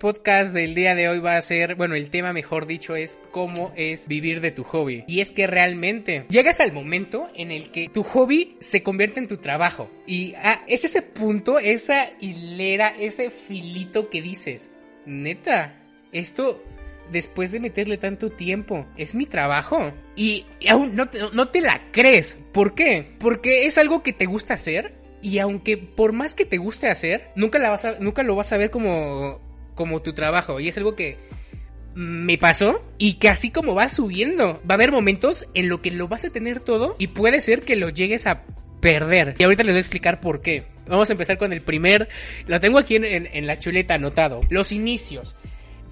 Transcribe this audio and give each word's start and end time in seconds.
podcast 0.00 0.54
del 0.54 0.74
día 0.74 0.94
de 0.94 1.10
hoy 1.10 1.20
va 1.20 1.36
a 1.36 1.42
ser, 1.42 1.74
bueno, 1.74 1.94
el 1.94 2.08
tema 2.08 2.32
mejor 2.32 2.66
dicho 2.66 2.96
es 2.96 3.20
cómo 3.30 3.70
es 3.76 4.08
vivir 4.08 4.40
de 4.40 4.50
tu 4.50 4.64
hobby. 4.64 5.04
Y 5.06 5.20
es 5.20 5.30
que 5.30 5.46
realmente 5.46 6.24
llegas 6.30 6.58
al 6.60 6.72
momento 6.72 7.28
en 7.34 7.52
el 7.52 7.70
que 7.70 7.90
tu 7.90 8.02
hobby 8.02 8.56
se 8.60 8.82
convierte 8.82 9.20
en 9.20 9.28
tu 9.28 9.36
trabajo. 9.36 9.90
Y 10.06 10.34
ah, 10.42 10.64
es 10.66 10.84
ese 10.84 11.02
punto, 11.02 11.58
esa 11.58 12.12
hilera, 12.18 12.88
ese 12.98 13.30
filito 13.30 14.08
que 14.08 14.22
dices, 14.22 14.70
neta, 15.04 15.78
esto 16.12 16.64
después 17.12 17.52
de 17.52 17.60
meterle 17.60 17.98
tanto 17.98 18.30
tiempo. 18.30 18.86
Es 18.96 19.14
mi 19.14 19.26
trabajo. 19.26 19.92
Y 20.16 20.46
aún 20.68 20.96
no 20.96 21.08
te, 21.08 21.60
la 21.60 21.90
crees. 21.92 22.38
¿Por 22.52 22.74
qué? 22.74 23.16
Porque 23.18 23.66
es 23.66 23.76
algo 23.76 24.02
que 24.02 24.14
te 24.14 24.24
gusta 24.24 24.54
hacer. 24.54 24.94
Y 25.20 25.40
aunque 25.40 25.76
por 25.76 26.14
más 26.14 26.34
que 26.34 26.46
te 26.46 26.56
guste 26.56 26.88
hacer, 26.88 27.32
nunca, 27.36 27.58
la 27.58 27.68
vas 27.68 28.00
nunca 28.00 28.22
lo 28.22 28.34
vas 28.34 28.52
a 28.52 28.56
ver 28.56 28.70
como, 28.70 29.49
como 29.80 30.02
tu 30.02 30.12
trabajo. 30.12 30.60
Y 30.60 30.68
es 30.68 30.76
algo 30.76 30.94
que 30.94 31.16
me 31.94 32.36
pasó 32.36 32.84
y 32.98 33.14
que 33.14 33.30
así 33.30 33.50
como 33.50 33.74
va 33.74 33.88
subiendo, 33.88 34.60
va 34.68 34.74
a 34.74 34.74
haber 34.74 34.92
momentos 34.92 35.46
en 35.54 35.70
lo 35.70 35.80
que 35.80 35.90
lo 35.90 36.06
vas 36.06 36.26
a 36.26 36.30
tener 36.30 36.60
todo 36.60 36.96
y 36.98 37.06
puede 37.06 37.40
ser 37.40 37.62
que 37.62 37.76
lo 37.76 37.88
llegues 37.88 38.26
a 38.26 38.42
perder. 38.82 39.36
Y 39.38 39.44
ahorita 39.44 39.64
les 39.64 39.72
voy 39.72 39.78
a 39.78 39.80
explicar 39.80 40.20
por 40.20 40.42
qué. 40.42 40.64
Vamos 40.86 41.08
a 41.08 41.14
empezar 41.14 41.38
con 41.38 41.54
el 41.54 41.62
primer, 41.62 42.10
lo 42.46 42.60
tengo 42.60 42.78
aquí 42.78 42.96
en, 42.96 43.06
en, 43.06 43.26
en 43.32 43.46
la 43.46 43.58
chuleta 43.58 43.94
anotado. 43.94 44.42
Los 44.50 44.70
inicios. 44.70 45.34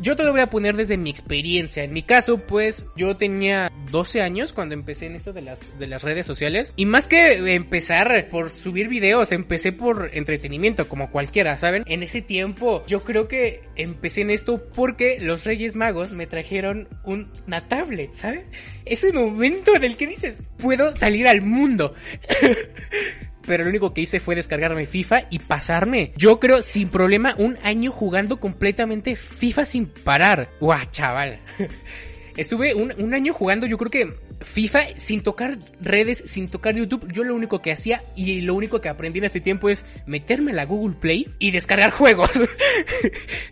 Yo 0.00 0.14
te 0.14 0.22
lo 0.22 0.30
voy 0.30 0.40
a 0.40 0.50
poner 0.50 0.76
desde 0.76 0.96
mi 0.96 1.10
experiencia. 1.10 1.82
En 1.82 1.92
mi 1.92 2.02
caso, 2.02 2.38
pues 2.38 2.86
yo 2.96 3.16
tenía 3.16 3.72
12 3.90 4.22
años 4.22 4.52
cuando 4.52 4.74
empecé 4.74 5.06
en 5.06 5.16
esto 5.16 5.32
de 5.32 5.42
las, 5.42 5.76
de 5.76 5.88
las 5.88 6.04
redes 6.04 6.24
sociales. 6.24 6.72
Y 6.76 6.86
más 6.86 7.08
que 7.08 7.54
empezar 7.54 8.28
por 8.30 8.50
subir 8.50 8.88
videos, 8.88 9.32
empecé 9.32 9.72
por 9.72 10.10
entretenimiento, 10.12 10.88
como 10.88 11.10
cualquiera, 11.10 11.58
¿saben? 11.58 11.82
En 11.86 12.04
ese 12.04 12.22
tiempo 12.22 12.84
yo 12.86 13.02
creo 13.02 13.26
que 13.26 13.62
empecé 13.74 14.20
en 14.20 14.30
esto 14.30 14.62
porque 14.72 15.18
los 15.20 15.44
Reyes 15.44 15.74
Magos 15.74 16.12
me 16.12 16.28
trajeron 16.28 16.88
una 17.04 17.66
tablet, 17.68 18.12
¿saben? 18.12 18.44
Ese 18.84 19.12
momento 19.12 19.74
en 19.74 19.82
el 19.82 19.96
que 19.96 20.06
dices, 20.06 20.42
puedo 20.58 20.92
salir 20.92 21.26
al 21.26 21.42
mundo. 21.42 21.94
pero 23.48 23.64
lo 23.64 23.70
único 23.70 23.94
que 23.94 24.02
hice 24.02 24.20
fue 24.20 24.36
descargarme 24.36 24.86
FIFA 24.86 25.24
y 25.30 25.40
pasarme. 25.40 26.12
Yo 26.16 26.38
creo 26.38 26.62
sin 26.62 26.90
problema 26.90 27.34
un 27.38 27.58
año 27.64 27.90
jugando 27.90 28.38
completamente 28.38 29.16
FIFA 29.16 29.64
sin 29.64 29.86
parar. 29.86 30.50
Guau, 30.60 30.78
chaval. 30.90 31.40
Estuve 32.36 32.74
un, 32.74 32.92
un, 32.98 33.14
año 33.14 33.32
jugando, 33.32 33.66
yo 33.66 33.76
creo 33.78 33.90
que 33.90 34.14
FIFA 34.40 34.88
sin 34.96 35.22
tocar 35.22 35.58
redes, 35.80 36.22
sin 36.26 36.48
tocar 36.48 36.74
YouTube. 36.74 37.10
Yo 37.12 37.24
lo 37.24 37.34
único 37.34 37.60
que 37.60 37.72
hacía 37.72 38.02
y 38.16 38.40
lo 38.40 38.54
único 38.54 38.80
que 38.80 38.88
aprendí 38.88 39.18
en 39.18 39.26
ese 39.26 39.40
tiempo 39.40 39.68
es 39.68 39.84
meterme 40.06 40.52
a 40.52 40.54
la 40.54 40.64
Google 40.64 40.96
Play 40.98 41.34
y 41.38 41.50
descargar 41.50 41.90
juegos. 41.92 42.30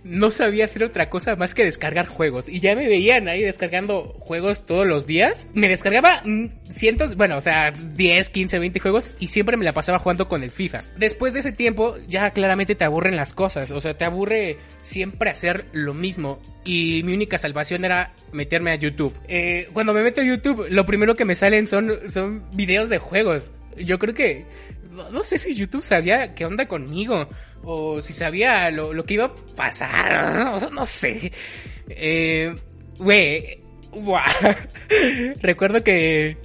no 0.04 0.30
sabía 0.30 0.64
hacer 0.64 0.84
otra 0.84 1.10
cosa 1.10 1.36
más 1.36 1.54
que 1.54 1.64
descargar 1.64 2.06
juegos. 2.06 2.48
Y 2.48 2.60
ya 2.60 2.74
me 2.74 2.86
veían 2.86 3.28
ahí 3.28 3.42
descargando 3.42 4.16
juegos 4.20 4.66
todos 4.66 4.86
los 4.86 5.06
días. 5.06 5.46
Me 5.54 5.68
descargaba 5.68 6.22
cientos, 6.68 7.16
bueno, 7.16 7.36
o 7.36 7.40
sea, 7.40 7.72
10, 7.72 8.30
15, 8.30 8.58
20 8.58 8.80
juegos 8.80 9.10
y 9.18 9.28
siempre 9.28 9.56
me 9.56 9.64
la 9.64 9.72
pasaba 9.72 9.98
jugando 9.98 10.28
con 10.28 10.42
el 10.42 10.50
FIFA. 10.50 10.84
Después 10.96 11.34
de 11.34 11.40
ese 11.40 11.52
tiempo 11.52 11.96
ya 12.08 12.30
claramente 12.30 12.74
te 12.74 12.84
aburren 12.84 13.16
las 13.16 13.34
cosas. 13.34 13.70
O 13.70 13.80
sea, 13.80 13.96
te 13.96 14.04
aburre 14.04 14.58
siempre 14.82 15.30
hacer 15.30 15.66
lo 15.72 15.94
mismo. 15.94 16.38
Y 16.64 17.02
mi 17.04 17.14
única 17.14 17.38
salvación 17.38 17.84
era 17.84 18.12
meterme 18.32 18.72
a 18.72 18.74
YouTube. 18.74 19.14
Eh, 19.28 19.68
cuando 19.72 19.92
me 19.92 20.02
meto 20.02 20.20
a 20.20 20.24
YouTube, 20.24 20.66
lo 20.76 20.86
primero 20.86 21.14
que 21.14 21.24
me 21.24 21.34
salen 21.34 21.66
son, 21.66 22.08
son 22.08 22.48
videos 22.52 22.88
de 22.88 22.98
juegos. 22.98 23.50
Yo 23.76 23.98
creo 23.98 24.14
que. 24.14 24.44
No 25.10 25.24
sé 25.24 25.38
si 25.38 25.54
YouTube 25.54 25.82
sabía 25.82 26.34
qué 26.34 26.46
onda 26.46 26.68
conmigo. 26.68 27.28
O 27.62 28.00
si 28.00 28.12
sabía 28.12 28.70
lo, 28.70 28.92
lo 28.92 29.04
que 29.04 29.14
iba 29.14 29.24
a 29.24 29.34
pasar. 29.56 30.60
No, 30.72 30.86
sé. 30.86 31.32
Eh. 31.88 32.54
Güey. 32.98 33.62
Recuerdo 35.40 35.82
que. 35.82 36.36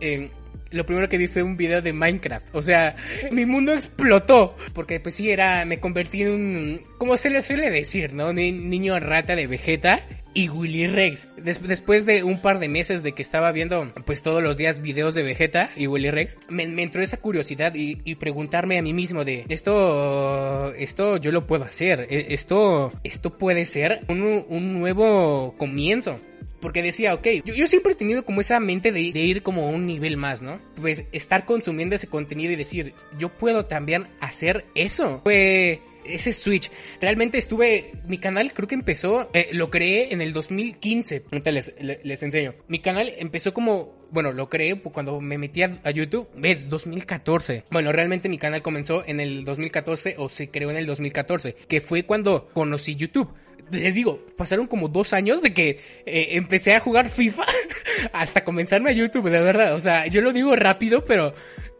Eh, 0.00 0.30
lo 0.76 0.86
primero 0.86 1.08
que 1.08 1.18
vi 1.18 1.26
fue 1.26 1.42
un 1.42 1.56
video 1.56 1.82
de 1.82 1.92
Minecraft. 1.92 2.54
O 2.54 2.62
sea, 2.62 2.96
mi 3.30 3.46
mundo 3.46 3.72
explotó. 3.72 4.56
Porque 4.72 5.00
pues 5.00 5.14
sí, 5.14 5.30
era. 5.30 5.64
Me 5.64 5.80
convertí 5.80 6.22
en 6.22 6.30
un. 6.30 6.82
Como 6.98 7.16
se 7.16 7.30
le 7.30 7.42
suele 7.42 7.70
decir, 7.70 8.12
¿no? 8.12 8.30
Un 8.30 8.36
niño 8.36 8.98
rata 9.00 9.36
de 9.36 9.46
Vegeta 9.46 10.00
y 10.36 10.50
Willy 10.50 10.86
Rex. 10.86 11.28
Des 11.42 11.62
después 11.62 12.04
de 12.04 12.22
un 12.22 12.42
par 12.42 12.58
de 12.58 12.68
meses 12.68 13.02
de 13.02 13.12
que 13.12 13.22
estaba 13.22 13.50
viendo 13.52 13.90
pues 14.04 14.22
todos 14.22 14.42
los 14.42 14.58
días 14.58 14.82
videos 14.82 15.14
de 15.14 15.22
Vegeta 15.22 15.70
y 15.76 15.86
Willy 15.86 16.10
Rex, 16.10 16.38
me, 16.50 16.66
me 16.66 16.82
entró 16.82 17.02
esa 17.02 17.16
curiosidad 17.16 17.74
y, 17.74 18.02
y, 18.04 18.16
preguntarme 18.16 18.78
a 18.78 18.82
mí 18.82 18.92
mismo 18.92 19.24
de 19.24 19.46
esto, 19.48 20.74
esto 20.74 21.16
yo 21.16 21.32
lo 21.32 21.46
puedo 21.46 21.64
hacer, 21.64 22.06
esto, 22.10 22.92
esto 23.02 23.30
puede 23.38 23.64
ser 23.64 24.04
un, 24.08 24.44
un 24.48 24.74
nuevo 24.78 25.54
comienzo. 25.56 26.20
Porque 26.60 26.82
decía, 26.82 27.14
ok, 27.14 27.26
yo, 27.44 27.66
siempre 27.66 27.92
he 27.92 27.96
tenido 27.96 28.24
como 28.24 28.40
esa 28.40 28.60
mente 28.60 28.92
de, 28.92 29.00
ir 29.00 29.42
como 29.42 29.70
un 29.70 29.86
nivel 29.86 30.16
más, 30.16 30.42
¿no? 30.42 30.60
Pues 30.76 31.04
estar 31.12 31.44
consumiendo 31.44 31.96
ese 31.96 32.06
contenido 32.06 32.52
y 32.52 32.56
decir, 32.56 32.94
yo 33.18 33.28
puedo 33.28 33.64
también 33.64 34.08
hacer 34.20 34.64
eso. 34.74 35.20
Fue 35.24 35.80
ese 36.08 36.32
switch. 36.32 36.70
Realmente 37.00 37.38
estuve, 37.38 37.92
mi 38.06 38.18
canal 38.18 38.52
creo 38.52 38.68
que 38.68 38.74
empezó, 38.74 39.28
eh, 39.32 39.48
lo 39.52 39.70
creé 39.70 40.12
en 40.12 40.20
el 40.20 40.32
2015. 40.32 41.24
Ahorita 41.30 41.50
les, 41.50 42.22
enseño. 42.22 42.54
Mi 42.68 42.80
canal 42.80 43.12
empezó 43.18 43.52
como, 43.52 44.06
bueno, 44.10 44.32
lo 44.32 44.48
creé 44.48 44.80
cuando 44.80 45.20
me 45.20 45.38
metí 45.38 45.62
a, 45.62 45.90
YouTube, 45.90 46.28
eh, 46.42 46.56
2014. 46.68 47.64
Bueno, 47.70 47.92
realmente 47.92 48.28
mi 48.28 48.38
canal 48.38 48.62
comenzó 48.62 49.04
en 49.06 49.20
el 49.20 49.44
2014 49.44 50.16
o 50.18 50.28
se 50.28 50.50
creó 50.50 50.70
en 50.70 50.76
el 50.76 50.86
2014, 50.86 51.54
que 51.68 51.80
fue 51.80 52.04
cuando 52.04 52.48
conocí 52.52 52.96
YouTube 52.96 53.32
les 53.70 53.94
digo, 53.94 54.24
pasaron 54.36 54.66
como 54.66 54.88
dos 54.88 55.12
años 55.12 55.42
de 55.42 55.52
que 55.52 55.80
eh, 56.06 56.28
empecé 56.32 56.74
a 56.74 56.80
jugar 56.80 57.08
FIFA 57.08 57.44
hasta 58.12 58.44
comenzarme 58.44 58.90
a 58.90 58.94
YouTube, 58.94 59.30
de 59.30 59.40
verdad. 59.40 59.74
O 59.74 59.80
sea, 59.80 60.06
yo 60.06 60.20
lo 60.20 60.32
digo 60.32 60.54
rápido, 60.56 61.04
pero 61.04 61.34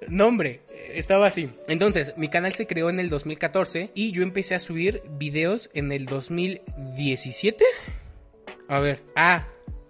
no, 0.09 0.27
hombre, 0.27 0.61
estaba 0.93 1.27
así. 1.27 1.51
Entonces, 1.69 2.15
mi 2.17 2.29
canal 2.29 2.55
se 2.55 2.67
creó 2.67 2.91
en 2.91 3.01
el 3.01 3.09
2014 3.09 3.91
y 3.95 4.13
yo 4.13 4.23
empecé 4.23 4.55
a 4.55 4.61
subir 4.61 5.03
videos 5.19 5.71
en 5.75 5.93
el 5.93 6.07
2017. 6.07 7.65
A 8.69 8.81
ver, 8.81 9.03
ah, 9.15 9.47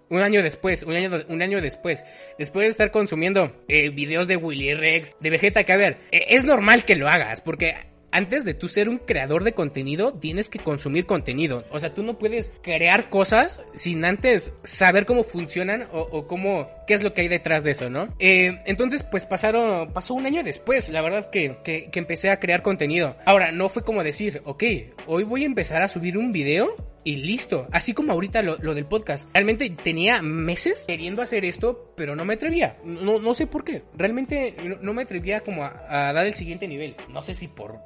un 0.09 0.21
año 0.21 0.41
después, 0.41 0.83
un 0.83 0.95
año, 0.95 1.11
un 1.27 1.41
año 1.41 1.61
después, 1.61 2.03
después 2.37 2.65
de 2.65 2.69
estar 2.69 2.91
consumiendo 2.91 3.63
eh, 3.67 3.89
videos 3.89 4.27
de 4.27 4.37
Willy 4.37 4.73
Rex, 4.73 5.13
de 5.19 5.29
Vegeta, 5.29 5.63
que 5.63 5.73
a 5.73 5.77
ver, 5.77 5.97
eh, 6.11 6.25
es 6.29 6.43
normal 6.43 6.85
que 6.85 6.95
lo 6.95 7.07
hagas, 7.07 7.41
porque 7.41 7.75
antes 8.11 8.45
de 8.45 8.53
tú 8.53 8.67
ser 8.69 8.89
un 8.89 8.97
creador 8.97 9.43
de 9.43 9.53
contenido, 9.53 10.13
tienes 10.13 10.49
que 10.49 10.59
consumir 10.59 11.05
contenido. 11.05 11.65
O 11.71 11.79
sea, 11.79 11.93
tú 11.93 12.03
no 12.03 12.17
puedes 12.17 12.51
crear 12.61 13.09
cosas 13.09 13.61
sin 13.73 14.05
antes 14.05 14.53
saber 14.63 15.05
cómo 15.05 15.23
funcionan 15.23 15.87
o, 15.91 16.27
cómo, 16.27 16.69
qué 16.87 16.93
es 16.93 17.03
lo 17.03 17.13
que 17.13 17.21
hay 17.21 17.27
detrás 17.27 17.63
de 17.63 17.71
eso, 17.71 17.89
¿no? 17.89 18.13
Eh, 18.19 18.61
entonces, 18.65 19.03
pues 19.03 19.25
pasaron, 19.25 19.93
pasó 19.93 20.13
un 20.13 20.25
año 20.25 20.43
después, 20.43 20.89
la 20.89 21.01
verdad 21.01 21.29
que, 21.29 21.57
que, 21.63 21.89
que 21.91 21.99
empecé 21.99 22.29
a 22.29 22.39
crear 22.39 22.61
contenido. 22.61 23.17
Ahora, 23.25 23.51
no 23.51 23.69
fue 23.69 23.83
como 23.83 24.03
decir, 24.03 24.41
ok, 24.45 24.63
hoy 25.05 25.23
voy 25.23 25.43
a 25.43 25.47
empezar 25.47 25.81
a 25.81 25.87
subir 25.87 26.17
un 26.17 26.31
video 26.31 26.75
y 27.07 27.15
listo. 27.15 27.69
Así 27.71 27.93
como 27.93 28.11
ahorita 28.11 28.41
lo, 28.41 28.57
lo, 28.57 28.73
del 28.73 28.85
podcast. 28.85 29.29
Realmente 29.33 29.69
tenía 29.69 30.21
meses 30.21 30.83
queriendo 30.85 31.21
hacer 31.21 31.45
esto, 31.45 31.93
pero 31.95 32.17
no 32.17 32.25
me 32.25 32.33
atrevía. 32.33 32.77
No, 32.83 33.17
no 33.19 33.33
sé 33.33 33.47
por 33.47 33.63
qué. 33.63 33.83
Realmente 33.95 34.57
no, 34.81 34.93
me 34.93 35.03
atrevía 35.03 35.39
como 35.39 35.63
a, 35.63 36.11
dar 36.11 36.25
el 36.25 36.33
siguiente 36.33 36.67
nivel. 36.67 36.97
No 37.09 37.21
sé 37.21 37.33
si 37.33 37.47
por 37.47 37.79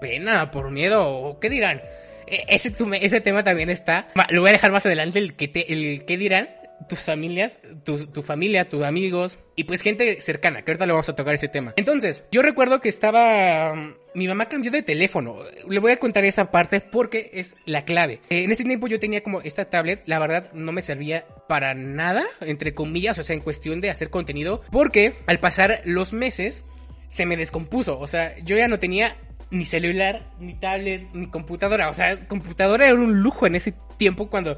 pena, 0.00 0.50
por 0.50 0.70
miedo 0.70 1.08
o 1.08 1.40
qué 1.40 1.50
dirán. 1.50 1.82
E, 2.26 2.44
ese, 2.48 2.72
ese 3.00 3.20
tema 3.20 3.42
también 3.42 3.70
está. 3.70 4.08
Lo 4.30 4.40
voy 4.40 4.50
a 4.50 4.54
dejar 4.54 4.72
más 4.72 4.86
adelante, 4.86 5.18
el 5.18 5.34
que, 5.34 5.66
el 5.68 6.18
dirán 6.18 6.48
tus 6.88 7.00
familias, 7.00 7.58
tu, 7.84 8.06
tu, 8.06 8.22
familia, 8.22 8.68
tus 8.68 8.84
amigos 8.84 9.38
y 9.56 9.64
pues 9.64 9.82
gente 9.82 10.20
cercana, 10.20 10.62
que 10.62 10.70
ahorita 10.70 10.86
le 10.86 10.92
vamos 10.92 11.08
a 11.08 11.16
tocar 11.16 11.34
ese 11.34 11.48
tema. 11.48 11.72
Entonces, 11.76 12.26
yo 12.30 12.42
recuerdo 12.42 12.80
que 12.80 12.88
estaba... 12.88 13.74
Mi 14.14 14.28
mamá 14.28 14.46
cambió 14.46 14.70
de 14.70 14.82
teléfono. 14.82 15.36
Le 15.68 15.80
voy 15.80 15.92
a 15.92 15.98
contar 15.98 16.24
esa 16.24 16.50
parte 16.50 16.80
porque 16.80 17.30
es 17.34 17.56
la 17.64 17.84
clave. 17.84 18.20
Eh, 18.30 18.44
en 18.44 18.52
ese 18.52 18.64
tiempo 18.64 18.86
yo 18.86 18.98
tenía 18.98 19.22
como 19.22 19.40
esta 19.42 19.66
tablet, 19.66 20.02
la 20.06 20.18
verdad 20.18 20.50
no 20.52 20.72
me 20.72 20.82
servía 20.82 21.26
para 21.48 21.74
nada, 21.74 22.24
entre 22.40 22.74
comillas, 22.74 23.18
o 23.18 23.22
sea, 23.22 23.34
en 23.34 23.42
cuestión 23.42 23.80
de 23.80 23.90
hacer 23.90 24.10
contenido, 24.10 24.62
porque 24.70 25.14
al 25.26 25.38
pasar 25.38 25.82
los 25.84 26.12
meses 26.12 26.64
se 27.08 27.26
me 27.26 27.36
descompuso. 27.36 27.98
O 27.98 28.08
sea, 28.08 28.36
yo 28.38 28.56
ya 28.56 28.68
no 28.68 28.78
tenía 28.78 29.16
ni 29.50 29.64
celular, 29.64 30.30
ni 30.40 30.54
tablet, 30.54 31.08
ni 31.12 31.26
computadora. 31.28 31.88
O 31.88 31.94
sea, 31.94 32.26
computadora 32.26 32.86
era 32.86 32.94
un 32.94 33.20
lujo 33.20 33.46
en 33.46 33.56
ese 33.56 33.74
tiempo 33.96 34.28
cuando, 34.28 34.56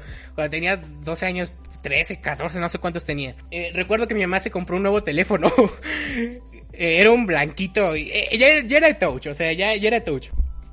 tenía 0.49 0.77
12 0.77 1.25
años, 1.25 1.53
13, 1.81 2.19
14, 2.19 2.59
no 2.59 2.69
sé 2.69 2.77
cuántos 2.79 3.05
tenía. 3.05 3.35
Eh, 3.51 3.71
recuerdo 3.73 4.07
que 4.07 4.15
mi 4.15 4.21
mamá 4.21 4.39
se 4.39 4.51
compró 4.51 4.77
un 4.77 4.83
nuevo 4.83 5.03
teléfono. 5.03 5.51
eh, 6.73 6.97
era 6.99 7.11
un 7.11 7.25
blanquito. 7.25 7.95
Eh, 7.95 8.29
ya, 8.37 8.65
ya, 8.65 8.77
era 8.77 8.97
touch, 8.97 9.27
o 9.27 9.33
sea, 9.33 9.53
ya, 9.53 9.75
ya 9.75 9.87
era 9.87 10.03
touch. 10.03 10.29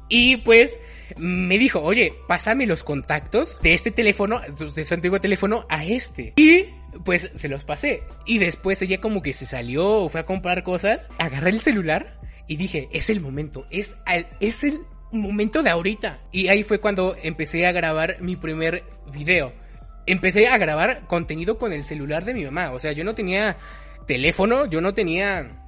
Y 0.08 0.38
pues 0.38 0.78
me 1.16 1.58
dijo, 1.58 1.80
oye, 1.80 2.14
pásame 2.28 2.66
los 2.66 2.84
contactos 2.84 3.60
de 3.60 3.74
este 3.74 3.90
teléfono, 3.90 4.40
de 4.74 4.84
su 4.84 4.94
antiguo 4.94 5.20
teléfono, 5.20 5.66
a 5.68 5.84
este. 5.84 6.32
Y 6.36 6.66
pues 7.04 7.30
se 7.34 7.48
los 7.48 7.64
pasé. 7.64 8.02
Y 8.24 8.38
después 8.38 8.80
ella 8.82 9.00
como 9.00 9.20
que 9.20 9.32
se 9.32 9.46
salió, 9.46 10.08
fue 10.08 10.20
a 10.20 10.26
comprar 10.26 10.62
cosas, 10.62 11.08
agarré 11.18 11.50
el 11.50 11.60
celular 11.60 12.20
y 12.46 12.56
dije, 12.56 12.88
es 12.92 13.10
el 13.10 13.20
momento, 13.20 13.66
es, 13.70 13.96
es 14.40 14.64
el 14.64 14.80
momento 15.12 15.62
de 15.62 15.70
ahorita. 15.70 16.20
Y 16.32 16.48
ahí 16.48 16.62
fue 16.62 16.80
cuando 16.80 17.16
empecé 17.22 17.66
a 17.66 17.72
grabar 17.72 18.18
mi 18.20 18.36
primer 18.36 18.84
video. 19.12 19.52
Empecé 20.06 20.46
a 20.48 20.58
grabar 20.58 21.06
contenido 21.06 21.58
con 21.58 21.72
el 21.72 21.82
celular 21.82 22.24
de 22.24 22.34
mi 22.34 22.44
mamá. 22.44 22.70
O 22.70 22.78
sea, 22.78 22.92
yo 22.92 23.02
no 23.02 23.14
tenía 23.14 23.56
teléfono, 24.06 24.66
yo 24.66 24.80
no 24.80 24.94
tenía 24.94 25.62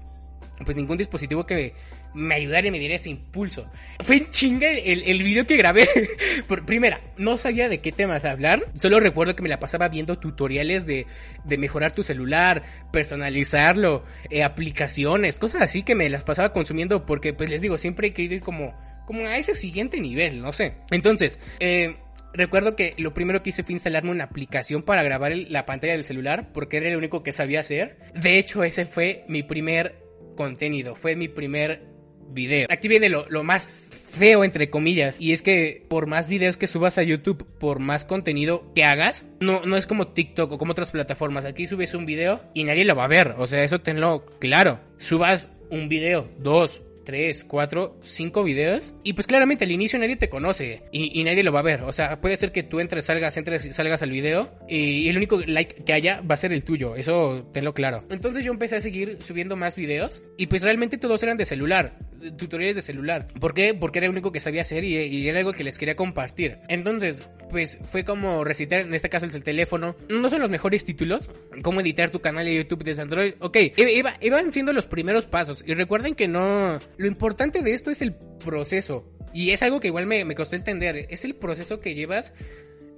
pues 0.64 0.76
ningún 0.76 0.98
dispositivo 0.98 1.46
que 1.46 1.74
me 2.18 2.34
ayudara 2.34 2.66
y 2.66 2.70
me 2.70 2.78
diera 2.78 2.96
ese 2.96 3.10
impulso. 3.10 3.70
Fue 4.00 4.16
en 4.16 4.30
chinga 4.30 4.70
el, 4.70 5.02
el 5.04 5.22
video 5.22 5.46
que 5.46 5.56
grabé. 5.56 5.88
Por, 6.46 6.66
primera, 6.66 7.00
no 7.16 7.38
sabía 7.38 7.68
de 7.68 7.80
qué 7.80 7.92
temas 7.92 8.24
hablar. 8.24 8.64
Solo 8.74 9.00
recuerdo 9.00 9.36
que 9.36 9.42
me 9.42 9.48
la 9.48 9.60
pasaba 9.60 9.88
viendo 9.88 10.18
tutoriales 10.18 10.86
de, 10.86 11.06
de 11.44 11.58
mejorar 11.58 11.92
tu 11.92 12.02
celular, 12.02 12.62
personalizarlo, 12.92 14.04
eh, 14.30 14.42
aplicaciones, 14.42 15.38
cosas 15.38 15.62
así 15.62 15.82
que 15.82 15.94
me 15.94 16.10
las 16.10 16.24
pasaba 16.24 16.52
consumiendo 16.52 17.06
porque, 17.06 17.32
pues 17.32 17.48
les 17.48 17.60
digo, 17.60 17.78
siempre 17.78 18.08
he 18.08 18.12
querido 18.12 18.34
ir 18.34 18.42
como, 18.42 18.74
como 19.06 19.26
a 19.26 19.36
ese 19.36 19.54
siguiente 19.54 20.00
nivel, 20.00 20.42
no 20.42 20.52
sé. 20.52 20.74
Entonces, 20.90 21.38
eh, 21.60 21.96
Recuerdo 22.34 22.76
que 22.76 22.94
lo 22.98 23.14
primero 23.14 23.42
que 23.42 23.50
hice 23.50 23.62
fue 23.62 23.72
instalarme 23.72 24.10
una 24.10 24.24
aplicación 24.24 24.82
para 24.82 25.02
grabar 25.02 25.32
la 25.34 25.64
pantalla 25.64 25.94
del 25.94 26.04
celular 26.04 26.52
porque 26.52 26.76
era 26.76 26.90
lo 26.90 26.98
único 26.98 27.22
que 27.22 27.32
sabía 27.32 27.60
hacer. 27.60 27.98
De 28.14 28.38
hecho, 28.38 28.62
ese 28.64 28.84
fue 28.84 29.24
mi 29.28 29.42
primer 29.42 29.96
contenido, 30.36 30.94
fue 30.94 31.16
mi 31.16 31.28
primer 31.28 31.97
video. 32.32 32.66
Aquí 32.70 32.88
viene 32.88 33.08
lo, 33.08 33.28
lo, 33.28 33.44
más 33.44 33.90
feo, 34.10 34.44
entre 34.44 34.70
comillas, 34.70 35.20
y 35.20 35.32
es 35.32 35.42
que 35.42 35.84
por 35.88 36.06
más 36.06 36.28
videos 36.28 36.56
que 36.56 36.66
subas 36.66 36.98
a 36.98 37.02
YouTube, 37.02 37.46
por 37.58 37.78
más 37.78 38.04
contenido 38.04 38.72
que 38.74 38.84
hagas, 38.84 39.26
no, 39.40 39.62
no 39.64 39.76
es 39.76 39.86
como 39.86 40.08
TikTok 40.08 40.52
o 40.52 40.58
como 40.58 40.72
otras 40.72 40.90
plataformas. 40.90 41.44
Aquí 41.44 41.66
subes 41.66 41.94
un 41.94 42.06
video 42.06 42.42
y 42.54 42.64
nadie 42.64 42.84
lo 42.84 42.96
va 42.96 43.04
a 43.04 43.08
ver, 43.08 43.34
o 43.38 43.46
sea, 43.46 43.62
eso 43.64 43.80
tenlo 43.80 44.24
claro. 44.38 44.80
Subas 44.98 45.52
un 45.70 45.88
video, 45.88 46.28
dos, 46.38 46.82
tres, 47.08 47.42
cuatro, 47.42 47.98
cinco 48.02 48.44
videos. 48.44 48.94
Y 49.02 49.14
pues 49.14 49.26
claramente 49.26 49.64
al 49.64 49.70
inicio 49.70 49.98
nadie 49.98 50.16
te 50.16 50.28
conoce 50.28 50.82
y, 50.92 51.24
nadie 51.24 51.42
lo 51.42 51.52
va 51.52 51.60
a 51.60 51.62
ver. 51.62 51.84
O 51.84 51.92
sea, 51.94 52.18
puede 52.18 52.36
ser 52.36 52.52
que 52.52 52.62
tú 52.62 52.80
entres, 52.80 53.06
salgas, 53.06 53.34
entres 53.38 53.64
y 53.64 53.72
salgas 53.72 54.02
al 54.02 54.10
video 54.10 54.52
y, 54.68 55.08
el 55.08 55.16
único 55.16 55.40
like 55.46 55.84
que 55.84 55.94
haya 55.94 56.20
va 56.20 56.34
a 56.34 56.36
ser 56.36 56.52
el 56.52 56.64
tuyo. 56.64 56.96
Eso 56.96 57.48
tenlo 57.50 57.72
claro. 57.72 58.00
Entonces 58.10 58.44
yo 58.44 58.52
empecé 58.52 58.76
a 58.76 58.82
seguir 58.82 59.22
subiendo 59.22 59.56
más 59.56 59.74
videos 59.74 60.22
y 60.36 60.48
pues 60.48 60.60
realmente 60.60 60.98
todos 60.98 61.22
eran 61.22 61.38
de 61.38 61.46
celular, 61.46 61.96
tutoriales 62.36 62.76
de 62.76 62.82
celular. 62.82 63.28
¿Por 63.40 63.54
qué? 63.54 63.72
Porque 63.72 64.00
era 64.00 64.06
el 64.06 64.12
único 64.12 64.30
que 64.30 64.40
sabía 64.40 64.60
hacer 64.60 64.84
y 64.84 65.26
era 65.26 65.38
algo 65.38 65.54
que 65.54 65.64
les 65.64 65.78
quería 65.78 65.96
compartir. 65.96 66.58
Entonces, 66.68 67.26
pues 67.50 67.78
fue 67.84 68.04
como 68.04 68.44
recitar, 68.44 68.80
en 68.80 68.94
este 68.94 69.08
caso 69.08 69.26
el 69.26 69.42
teléfono. 69.42 69.96
No 70.08 70.30
son 70.30 70.40
los 70.40 70.50
mejores 70.50 70.84
títulos. 70.84 71.30
Cómo 71.62 71.80
editar 71.80 72.10
tu 72.10 72.20
canal 72.20 72.44
de 72.44 72.54
YouTube 72.54 72.84
desde 72.84 73.02
Android. 73.02 73.34
Ok, 73.40 73.56
iba, 73.76 74.14
iban 74.20 74.52
siendo 74.52 74.72
los 74.72 74.86
primeros 74.86 75.26
pasos. 75.26 75.62
Y 75.66 75.74
recuerden 75.74 76.14
que 76.14 76.28
no... 76.28 76.78
Lo 76.96 77.06
importante 77.06 77.62
de 77.62 77.72
esto 77.72 77.90
es 77.90 78.02
el 78.02 78.14
proceso. 78.14 79.04
Y 79.32 79.50
es 79.50 79.62
algo 79.62 79.80
que 79.80 79.88
igual 79.88 80.06
me, 80.06 80.24
me 80.24 80.34
costó 80.34 80.56
entender. 80.56 81.06
Es 81.10 81.24
el 81.24 81.34
proceso 81.34 81.80
que 81.80 81.94
llevas 81.94 82.32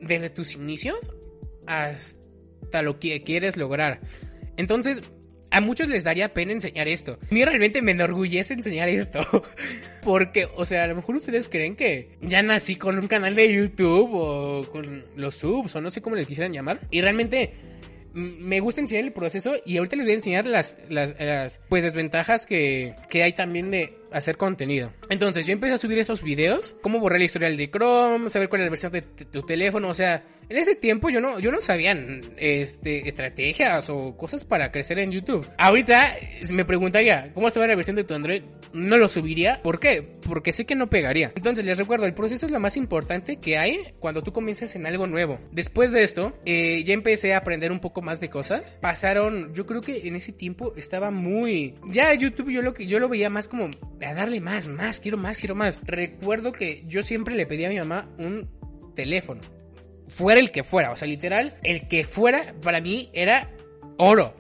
desde 0.01 0.31
tus 0.31 0.55
inicios 0.55 1.13
hasta 1.67 2.83
lo 2.83 2.99
que 2.99 3.21
quieres 3.23 3.57
lograr. 3.57 4.01
Entonces, 4.57 5.03
a 5.51 5.61
muchos 5.61 5.89
les 5.89 6.05
daría 6.05 6.33
pena 6.33 6.53
enseñar 6.53 6.89
esto. 6.89 7.19
A 7.23 7.35
mí 7.35 7.45
realmente 7.45 7.83
me 7.83 7.93
enorgullece 7.93 8.55
enseñar 8.55 8.89
esto. 8.89 9.21
Porque, 10.03 10.49
o 10.57 10.65
sea, 10.65 10.85
a 10.85 10.87
lo 10.87 10.97
mejor 10.97 11.17
ustedes 11.17 11.49
creen 11.49 11.77
que 11.77 12.17
ya 12.23 12.43
nací 12.43 12.77
con 12.77 12.99
un 12.99 13.09
canal 13.09 13.35
de 13.35 13.53
YouTube 13.53 14.11
o 14.13 14.67
con 14.71 15.05
los 15.17 15.35
subs 15.35 15.77
o 15.77 15.81
no 15.81 15.91
sé 15.91 16.01
cómo 16.01 16.17
les 16.17 16.27
quisieran 16.27 16.53
llamar. 16.53 16.81
Y 16.91 17.01
realmente 17.01 17.53
me 18.15 18.61
gusta 18.61 18.81
enseñar 18.81 19.05
el 19.05 19.13
proceso 19.13 19.55
y 19.65 19.77
ahorita 19.77 19.97
les 19.97 20.05
voy 20.05 20.13
a 20.13 20.15
enseñar 20.17 20.47
las, 20.47 20.79
las, 20.89 21.15
las 21.19 21.61
pues 21.69 21.83
desventajas 21.83 22.47
que, 22.47 22.95
que 23.09 23.23
hay 23.23 23.33
también 23.33 23.71
de 23.71 23.99
hacer 24.13 24.37
contenido. 24.37 24.93
Entonces 25.09 25.47
yo 25.47 25.53
empecé 25.53 25.75
a 25.75 25.79
subir 25.79 25.99
esos 25.99 26.23
videos, 26.23 26.77
cómo 26.81 26.99
borrar 26.99 27.19
la 27.19 27.25
historial 27.27 27.57
de 27.57 27.71
Chrome, 27.71 28.31
saber 28.31 28.49
cuál 28.49 28.63
es 28.63 28.67
la 28.67 28.71
versión 28.71 28.93
de 28.93 29.03
tu 29.03 29.43
teléfono, 29.43 29.89
o 29.89 29.95
sea, 29.95 30.25
en 30.51 30.57
ese 30.57 30.75
tiempo 30.75 31.11
yo 31.11 31.21
no, 31.21 31.39
yo 31.39 31.53
no 31.53 31.61
sabía 31.61 31.97
este, 32.37 33.09
estrategias 33.09 33.89
o 33.89 34.17
cosas 34.17 34.45
para 34.45 34.73
crecer 34.73 34.99
en 34.99 35.13
YouTube. 35.13 35.49
Ahorita 35.57 36.17
me 36.53 36.65
preguntaría, 36.65 37.33
¿cómo 37.35 37.49
se 37.51 37.61
va 37.61 37.69
la 37.69 37.77
versión 37.77 37.95
de 37.95 38.03
tu 38.03 38.15
Android? 38.15 38.43
No 38.73 38.99
lo 38.99 39.09
subiría. 39.09 39.61
¿Por 39.63 39.79
qué? 39.79 40.03
Porque 40.27 40.53
sé 40.53 40.67
que 40.67 40.75
no 40.75 40.91
pegaría. 40.91 41.33
Entonces 41.37 41.65
les 41.65 41.79
recuerdo, 41.79 42.05
el 42.05 42.15
proceso 42.15 42.47
es 42.47 42.53
lo 42.53 42.59
más 42.59 42.77
importante 42.77 43.37
que 43.37 43.59
hay 43.59 43.79
cuando 44.01 44.23
tú 44.23 44.33
comienzas 44.33 44.75
en 44.75 44.87
algo 44.87 45.07
nuevo. 45.07 45.39
Después 45.53 45.93
de 45.93 46.03
esto, 46.03 46.37
eh, 46.45 46.83
ya 46.85 46.95
empecé 46.95 47.33
a 47.33 47.39
aprender 47.39 47.71
un 47.71 47.79
poco 47.79 48.03
más 48.03 48.19
de 48.19 48.29
cosas. 48.29 48.77
Pasaron, 48.81 49.55
yo 49.55 49.67
creo 49.67 49.83
que 49.83 50.09
en 50.09 50.17
ese 50.17 50.33
tiempo 50.33 50.75
estaba 50.77 51.13
muy... 51.13 51.77
Ya 51.87 52.13
YouTube 52.13 52.51
yo 52.51 52.61
lo, 52.61 52.75
yo 52.75 52.99
lo 52.99 53.09
veía 53.09 53.31
más 53.31 53.47
como 53.47 53.71
a 54.05 54.15
darle 54.15 54.41
más, 54.41 54.67
más, 54.67 54.99
quiero 54.99 55.17
más, 55.17 55.39
quiero 55.39 55.55
más. 55.55 55.81
Recuerdo 55.87 56.51
que 56.51 56.83
yo 56.87 57.05
siempre 57.05 57.37
le 57.37 57.47
pedí 57.47 57.65
a 57.67 57.69
mi 57.69 57.79
mamá 57.79 58.09
un 58.19 58.51
teléfono 58.97 59.60
fuera 60.11 60.41
el 60.41 60.51
que 60.51 60.63
fuera. 60.63 60.93
O 60.93 60.97
sea, 60.97 61.09
literal, 61.09 61.57
el 61.63 61.89
que 61.89 62.05
fuera 62.05 62.55
para 62.63 62.81
mí 62.81 63.09
era 63.13 63.51
oro. 63.97 64.35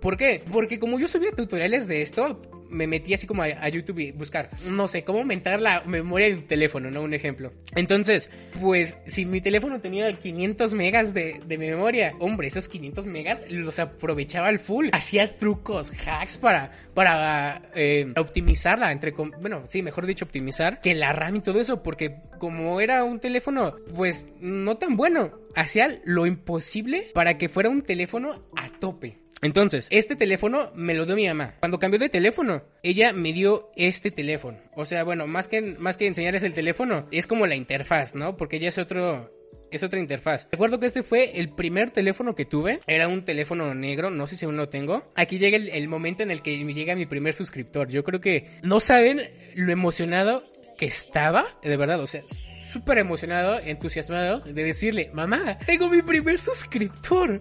¿Por 0.00 0.16
qué? 0.16 0.42
Porque 0.50 0.78
como 0.78 0.98
yo 0.98 1.06
subía 1.06 1.32
tutoriales 1.32 1.86
de 1.86 2.02
esto, 2.02 2.40
me 2.70 2.86
metí 2.86 3.14
así 3.14 3.26
como 3.26 3.42
a, 3.42 3.68
YouTube 3.68 3.98
y 3.98 4.12
buscar, 4.12 4.50
no 4.68 4.88
sé, 4.88 5.04
cómo 5.04 5.18
aumentar 5.18 5.60
la 5.60 5.82
memoria 5.82 6.28
de 6.28 6.36
tu 6.36 6.42
teléfono, 6.42 6.90
¿no? 6.90 7.02
Un 7.02 7.14
ejemplo. 7.14 7.52
Entonces, 7.74 8.30
pues, 8.60 8.96
si 9.06 9.26
mi 9.26 9.40
teléfono 9.40 9.80
tenía 9.80 10.12
500 10.18 10.74
megas 10.74 11.14
de, 11.14 11.40
memoria, 11.58 12.14
hombre, 12.20 12.48
esos 12.48 12.68
500 12.68 13.06
megas 13.06 13.44
los 13.50 13.78
aprovechaba 13.78 14.48
al 14.48 14.58
full. 14.58 14.88
Hacía 14.92 15.36
trucos, 15.36 15.92
hacks 16.06 16.38
para, 16.38 16.72
para 16.94 17.62
eh, 17.74 18.12
optimizarla, 18.16 18.92
entre, 18.92 19.12
bueno, 19.12 19.62
sí, 19.66 19.82
mejor 19.82 20.06
dicho, 20.06 20.24
optimizar 20.24 20.80
que 20.80 20.94
la 20.94 21.12
RAM 21.12 21.36
y 21.36 21.40
todo 21.40 21.60
eso, 21.60 21.82
porque 21.82 22.16
como 22.38 22.80
era 22.80 23.04
un 23.04 23.20
teléfono, 23.20 23.76
pues, 23.94 24.28
no 24.40 24.78
tan 24.78 24.96
bueno, 24.96 25.32
hacía 25.54 26.00
lo 26.04 26.26
imposible 26.26 27.10
para 27.14 27.36
que 27.36 27.48
fuera 27.48 27.68
un 27.68 27.82
teléfono 27.82 28.42
a 28.56 28.70
tope. 28.78 29.19
Entonces, 29.42 29.86
este 29.90 30.16
teléfono 30.16 30.70
me 30.74 30.94
lo 30.94 31.06
dio 31.06 31.16
mi 31.16 31.26
mamá. 31.26 31.54
Cuando 31.60 31.78
cambió 31.78 31.98
de 31.98 32.08
teléfono, 32.08 32.62
ella 32.82 33.12
me 33.12 33.32
dio 33.32 33.70
este 33.76 34.10
teléfono. 34.10 34.58
O 34.74 34.84
sea, 34.84 35.02
bueno, 35.02 35.26
más 35.26 35.48
que, 35.48 35.62
más 35.62 35.96
que 35.96 36.06
enseñarles 36.06 36.44
el 36.44 36.52
teléfono, 36.52 37.06
es 37.10 37.26
como 37.26 37.46
la 37.46 37.56
interfaz, 37.56 38.14
¿no? 38.14 38.36
Porque 38.36 38.56
ella 38.56 38.68
es 38.68 38.76
otro, 38.76 39.32
es 39.70 39.82
otra 39.82 39.98
interfaz. 39.98 40.46
Recuerdo 40.50 40.78
que 40.78 40.86
este 40.86 41.02
fue 41.02 41.38
el 41.40 41.50
primer 41.50 41.90
teléfono 41.90 42.34
que 42.34 42.44
tuve. 42.44 42.80
Era 42.86 43.08
un 43.08 43.24
teléfono 43.24 43.74
negro, 43.74 44.10
no 44.10 44.26
sé 44.26 44.36
si 44.36 44.44
aún 44.44 44.58
lo 44.58 44.68
tengo. 44.68 45.10
Aquí 45.14 45.38
llega 45.38 45.56
el, 45.56 45.68
el, 45.70 45.88
momento 45.88 46.22
en 46.22 46.30
el 46.30 46.42
que 46.42 46.62
me 46.62 46.74
llega 46.74 46.94
mi 46.94 47.06
primer 47.06 47.32
suscriptor. 47.32 47.88
Yo 47.88 48.04
creo 48.04 48.20
que 48.20 48.58
no 48.62 48.78
saben 48.80 49.22
lo 49.54 49.72
emocionado 49.72 50.44
que 50.76 50.86
estaba, 50.86 51.46
de 51.62 51.76
verdad, 51.76 52.00
o 52.00 52.06
sea, 52.06 52.22
súper 52.70 52.98
emocionado, 52.98 53.58
entusiasmado 53.60 54.40
de 54.40 54.62
decirle, 54.64 55.10
mamá, 55.12 55.58
tengo 55.66 55.88
mi 55.88 56.02
primer 56.02 56.38
suscriptor 56.38 57.40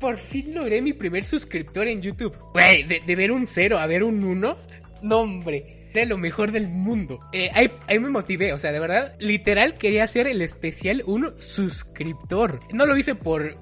por 0.00 0.16
fin 0.16 0.54
logré 0.54 0.82
mi 0.82 0.92
primer 0.94 1.26
suscriptor 1.26 1.86
en 1.86 2.00
YouTube. 2.02 2.36
Güey, 2.52 2.84
de, 2.84 3.16
ver 3.16 3.30
un 3.30 3.46
cero 3.46 3.78
a 3.78 3.86
ver 3.86 4.02
un 4.02 4.24
uno, 4.24 4.56
no 5.02 5.18
hombre, 5.18 5.90
lo 6.06 6.18
mejor 6.18 6.50
del 6.50 6.68
mundo. 6.68 7.20
Eh, 7.32 7.50
ahí, 7.54 7.98
me 7.98 8.08
motivé, 8.08 8.52
o 8.52 8.58
sea, 8.58 8.72
de 8.72 8.80
verdad, 8.80 9.14
literal 9.20 9.74
quería 9.74 10.04
hacer 10.04 10.26
el 10.26 10.42
especial 10.42 11.02
un 11.06 11.34
suscriptor. 11.38 12.60
No 12.72 12.86
lo 12.86 12.96
hice 12.96 13.14
por, 13.14 13.56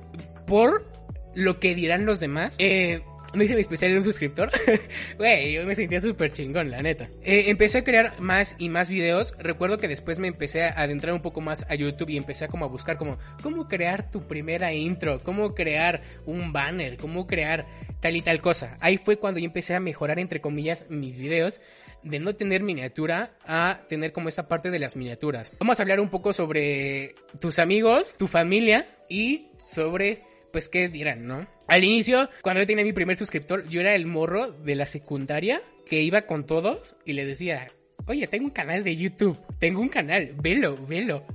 por 0.47 0.87
lo 1.35 1.59
que 1.59 1.75
dirán 1.75 2.07
los 2.07 2.21
demás. 2.21 2.55
Eh, 2.59 3.03
no 3.35 3.43
hice 3.43 3.55
mi 3.55 3.61
especial 3.61 3.91
en 3.91 3.99
un 3.99 4.05
suscriptor. 4.05 4.51
Güey, 5.19 5.53
yo 5.53 5.65
me 5.65 5.75
sentía 5.75 6.01
súper 6.01 6.33
chingón, 6.33 6.71
la 6.71 6.83
neta. 6.83 7.09
Eh, 7.23 7.45
empecé 7.49 7.79
a 7.79 7.85
crear 7.85 8.21
más 8.21 8.57
y 8.59 8.69
más 8.69 8.89
videos. 8.89 9.35
Recuerdo 9.39 9.79
que 9.79 9.89
después 9.89 10.19
me 10.19 10.29
empecé 10.29 10.65
a 10.65 10.81
adentrar 10.81 11.15
un 11.15 11.23
poco 11.23 11.41
más 11.41 11.67
a 11.69 11.75
YouTube 11.75 12.11
y 12.11 12.17
empecé 12.17 12.47
a 12.47 12.49
como 12.49 12.65
a 12.65 12.69
buscar 12.69 12.97
como 12.97 13.19
cómo 13.43 13.69
crear 13.69 14.11
tu 14.11 14.27
primera 14.27 14.73
intro, 14.73 15.21
cómo 15.23 15.55
crear 15.55 16.03
un 16.27 16.53
banner, 16.53 16.97
cómo 16.97 17.27
crear 17.27 17.67
tal 18.01 18.17
y 18.17 18.23
tal 18.23 18.41
cosa. 18.41 18.77
Ahí 18.81 18.99
fue 18.99 19.19
cuando 19.19 19.41
yo 19.41 19.47
empecé 19.47 19.75
a 19.75 19.81
mejorar 19.81 20.19
entre 20.19 20.41
comillas 20.41 20.87
mis 20.89 21.19
videos 21.19 21.61
de 22.03 22.21
no 22.21 22.35
tener 22.35 22.63
miniatura 22.63 23.33
a 23.45 23.83
tener 23.89 24.13
como 24.13 24.29
esa 24.29 24.49
parte 24.49 24.71
de 24.71 24.79
las 24.79 24.97
miniaturas. 24.97 25.53
Vamos 25.59 25.79
a 25.79 25.83
hablar 25.83 26.01
un 26.01 26.09
poco 26.09 26.33
sobre 26.33 27.15
tus 27.41 27.59
amigos, 27.59 28.15
tu 28.17 28.27
familia 28.27 28.87
y 29.09 29.49
sobre 29.65 30.23
pues 30.53 30.69
qué 30.69 30.89
dirán, 30.89 31.27
¿no? 31.27 31.47
Al 31.67 31.85
inicio, 31.85 32.29
cuando 32.43 32.63
yo 32.63 32.67
tenía 32.67 32.85
mi 32.85 32.93
primer 32.93 33.17
suscriptor, 33.17 33.69
yo 33.69 33.81
era 33.81 33.95
el 33.95 34.07
morro 34.07 34.51
de 34.51 34.75
la 34.75 34.87
secundaria 34.87 35.63
que 35.87 36.03
iba 36.03 36.23
con 36.23 36.47
todos 36.47 36.97
y 37.05 37.13
le 37.13 37.27
decía, 37.27 37.71
oye, 38.07 38.27
tengo 38.27 38.47
un 38.47 38.51
canal 38.51 38.85
de 38.85 38.97
YouTube, 38.97 39.39
tengo 39.59 39.81
un 39.81 39.89
canal, 39.89 40.35
velo, 40.41 40.77
velo. 40.87 41.27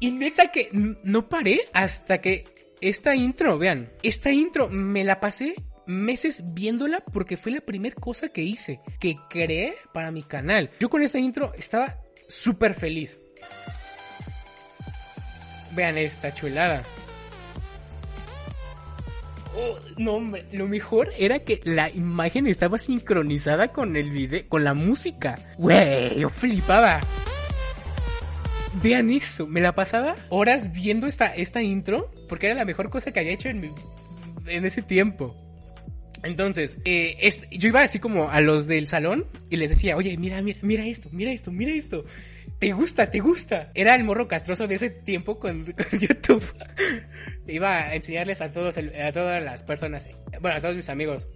Y 0.00 0.10
neta 0.10 0.50
que 0.50 0.70
no 0.72 1.28
paré 1.28 1.62
hasta 1.72 2.20
que 2.20 2.44
esta 2.80 3.14
intro, 3.14 3.58
vean, 3.58 3.90
esta 4.02 4.30
intro 4.30 4.68
me 4.68 5.04
la 5.04 5.20
pasé 5.20 5.54
meses 5.86 6.54
viéndola 6.54 7.00
porque 7.00 7.36
fue 7.36 7.52
la 7.52 7.60
primera 7.60 7.94
cosa 7.94 8.28
que 8.28 8.42
hice, 8.42 8.80
que 9.00 9.16
creé 9.30 9.74
para 9.92 10.10
mi 10.10 10.22
canal. 10.22 10.70
Yo 10.80 10.88
con 10.88 11.02
esta 11.02 11.18
intro 11.18 11.52
estaba 11.54 11.98
súper 12.28 12.74
feliz. 12.74 13.20
Vean 15.74 15.98
esta 15.98 16.32
chulada. 16.32 16.82
Oh, 19.58 19.78
no, 19.96 20.14
hombre, 20.14 20.44
lo 20.52 20.66
mejor 20.68 21.10
era 21.18 21.38
que 21.38 21.60
la 21.64 21.88
imagen 21.88 22.46
estaba 22.46 22.78
sincronizada 22.78 23.68
con 23.68 23.96
el 23.96 24.10
video, 24.10 24.46
con 24.48 24.64
la 24.64 24.74
música. 24.74 25.38
Güey, 25.56 26.18
yo 26.18 26.28
flipaba. 26.28 27.00
Vean 28.82 29.10
eso, 29.10 29.46
me 29.46 29.62
la 29.62 29.74
pasaba 29.74 30.14
horas 30.28 30.72
viendo 30.72 31.06
esta, 31.06 31.34
esta 31.34 31.62
intro 31.62 32.10
porque 32.28 32.46
era 32.48 32.54
la 32.54 32.66
mejor 32.66 32.90
cosa 32.90 33.10
que 33.12 33.20
había 33.20 33.32
hecho 33.32 33.48
en, 33.48 33.72
en 34.46 34.64
ese 34.66 34.82
tiempo. 34.82 35.34
Entonces, 36.22 36.78
eh, 36.84 37.16
yo 37.50 37.68
iba 37.68 37.82
así 37.82 37.98
como 37.98 38.28
a 38.28 38.40
los 38.42 38.66
del 38.66 38.88
salón 38.88 39.26
y 39.48 39.56
les 39.56 39.70
decía, 39.70 39.96
oye, 39.96 40.16
mira, 40.18 40.42
mira, 40.42 40.58
mira 40.62 40.86
esto, 40.86 41.08
mira 41.12 41.32
esto, 41.32 41.50
mira 41.50 41.72
esto. 41.72 42.04
¿Te 42.58 42.72
gusta? 42.72 43.10
¿Te 43.10 43.20
gusta? 43.20 43.70
Era 43.74 43.94
el 43.94 44.04
morro 44.04 44.28
castroso 44.28 44.66
de 44.66 44.76
ese 44.76 44.90
tiempo 44.90 45.38
con, 45.38 45.66
YouTube. 45.92 46.44
iba 47.46 47.82
a 47.82 47.94
enseñarles 47.94 48.40
a 48.40 48.50
todos, 48.50 48.78
a 48.78 49.12
todas 49.12 49.42
las 49.42 49.62
personas, 49.62 50.08
bueno, 50.40 50.56
a 50.56 50.60
todos 50.60 50.74
mis 50.74 50.88
amigos. 50.88 51.28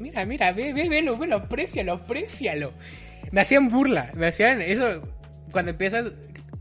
Mira, 0.00 0.24
mira, 0.24 0.52
ve, 0.52 0.72
ve, 0.72 0.88
ve, 0.88 1.02
bueno, 1.10 1.36
aprecialo, 1.36 1.92
aprecialo. 1.92 2.72
Me 3.30 3.42
hacían 3.42 3.68
burla, 3.68 4.10
me 4.14 4.26
hacían 4.26 4.62
eso. 4.62 5.02
Cuando 5.52 5.72
empiezas, 5.72 6.12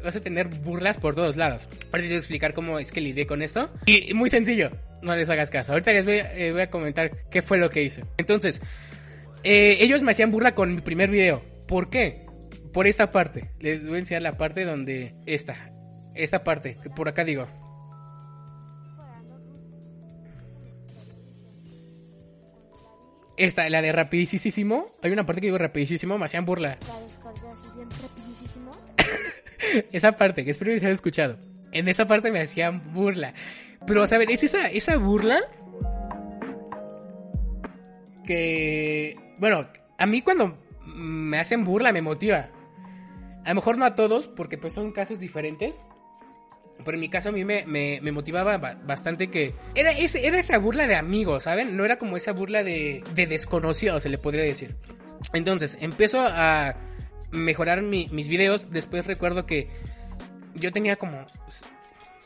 vas 0.03 0.15
a 0.15 0.21
tener 0.21 0.47
burlas 0.47 0.97
por 0.97 1.15
todos 1.15 1.37
lados. 1.37 1.69
Ahorita 1.91 2.01
te 2.01 2.07
voy 2.07 2.15
a 2.15 2.17
explicar 2.17 2.53
cómo 2.53 2.79
es 2.79 2.91
que 2.91 2.99
lidié 2.99 3.25
con 3.25 3.41
esto. 3.41 3.71
Y 3.85 4.13
muy 4.13 4.29
sencillo, 4.29 4.71
no 5.01 5.15
les 5.15 5.29
hagas 5.29 5.49
caso. 5.49 5.71
Ahorita 5.71 5.93
les 5.93 6.03
voy, 6.03 6.19
a, 6.19 6.37
eh, 6.37 6.51
voy 6.51 6.61
a 6.61 6.69
comentar 6.69 7.11
qué 7.29 7.41
fue 7.41 7.57
lo 7.57 7.69
que 7.69 7.83
hice. 7.83 8.03
Entonces, 8.17 8.61
eh, 9.43 9.77
ellos 9.79 10.01
me 10.01 10.11
hacían 10.11 10.31
burla 10.31 10.53
con 10.53 10.75
mi 10.75 10.81
primer 10.81 11.09
video. 11.09 11.41
¿Por 11.67 11.89
qué? 11.89 12.25
Por 12.73 12.87
esta 12.87 13.11
parte. 13.11 13.51
Les 13.59 13.85
voy 13.85 13.95
a 13.95 13.99
enseñar 13.99 14.21
la 14.21 14.37
parte 14.37 14.65
donde 14.65 15.15
esta. 15.25 15.55
Esta 16.13 16.43
parte, 16.43 16.77
que 16.81 16.89
por 16.89 17.07
acá 17.07 17.23
digo. 17.23 17.47
Esta, 23.37 23.69
la 23.69 23.81
de 23.81 23.91
rapidísimo. 23.91 24.87
Hay 25.01 25.11
una 25.11 25.25
parte 25.25 25.41
que 25.41 25.47
digo 25.47 25.57
rapidísimo, 25.57 26.17
me 26.17 26.25
hacían 26.25 26.45
burla. 26.45 26.77
esa 29.91 30.11
parte, 30.13 30.45
que 30.45 30.51
espero 30.51 30.71
que 30.71 30.79
se 30.79 30.85
haya 30.85 30.95
escuchado. 30.95 31.37
En 31.71 31.87
esa 31.87 32.05
parte 32.05 32.31
me 32.31 32.41
hacían 32.41 32.93
burla. 32.93 33.33
Pero, 33.87 34.05
¿saben? 34.05 34.29
Es 34.29 34.43
esa, 34.43 34.67
esa 34.67 34.97
burla 34.97 35.41
que... 38.25 39.15
Bueno, 39.39 39.67
a 39.97 40.05
mí 40.05 40.21
cuando 40.21 40.57
me 40.85 41.39
hacen 41.39 41.63
burla 41.63 41.91
me 41.91 42.01
motiva. 42.01 42.49
A 43.45 43.49
lo 43.49 43.55
mejor 43.55 43.77
no 43.77 43.85
a 43.85 43.95
todos, 43.95 44.27
porque 44.27 44.57
pues 44.57 44.73
son 44.73 44.91
casos 44.91 45.19
diferentes. 45.19 45.81
Pero 46.83 46.95
en 46.95 47.01
mi 47.01 47.09
caso 47.09 47.29
a 47.29 47.31
mí 47.31 47.45
me, 47.45 47.65
me, 47.65 48.11
motivaba 48.11 48.57
bastante 48.57 49.29
que... 49.29 49.53
Era, 49.75 49.91
ese, 49.91 50.25
era 50.25 50.39
esa 50.39 50.57
burla 50.57 50.87
de 50.87 50.95
amigos, 50.95 51.43
¿saben? 51.43 51.77
No 51.77 51.85
era 51.85 51.99
como 51.99 52.17
esa 52.17 52.31
burla 52.33 52.63
de, 52.63 53.03
de 53.13 53.27
desconocido, 53.27 53.99
se 53.99 54.09
le 54.09 54.17
podría 54.17 54.43
decir. 54.43 54.75
Entonces, 55.33 55.77
empiezo 55.79 56.21
a 56.21 56.75
mejorar 57.31 57.81
mis 57.81 58.27
videos. 58.27 58.71
Después 58.71 59.07
recuerdo 59.07 59.45
que 59.45 59.69
yo 60.55 60.71
tenía 60.71 60.95
como 60.95 61.25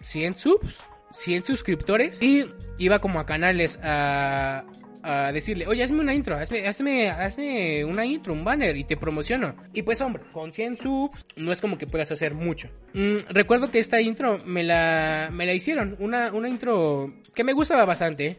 100 0.01 0.36
subs, 0.36 0.84
100 1.12 1.45
suscriptores 1.45 2.22
y 2.22 2.45
iba 2.77 3.00
como 3.00 3.19
a 3.19 3.25
canales 3.25 3.79
a, 3.84 4.65
a 5.05 5.31
decirle, 5.31 5.67
oye, 5.67 5.83
hazme 5.83 6.00
una 6.00 6.15
intro, 6.15 6.35
hazme, 6.35 6.67
hazme, 6.67 7.09
hazme 7.09 7.85
una 7.85 8.05
intro, 8.05 8.33
un 8.33 8.43
banner 8.43 8.75
y 8.75 8.83
te 8.83 8.97
promociono. 8.97 9.55
Y 9.71 9.83
pues 9.83 10.01
hombre, 10.01 10.24
con 10.31 10.51
100 10.51 10.77
subs 10.77 11.25
no 11.35 11.51
es 11.51 11.62
como 11.62 11.77
que 11.77 11.85
puedas 11.85 12.12
hacer 12.12 12.33
mucho. 12.33 12.69
Mm, 12.93 13.17
recuerdo 13.29 13.69
que 13.69 13.77
esta 13.77 14.01
intro 14.01 14.39
me 14.45 14.63
la, 14.63 15.29
me 15.31 15.45
la 15.45 15.53
hicieron, 15.53 15.95
una, 16.00 16.33
una 16.33 16.50
intro 16.50 17.13
que 17.35 17.43
me 17.43 17.53
gustaba 17.53 17.85
bastante. 17.85 18.38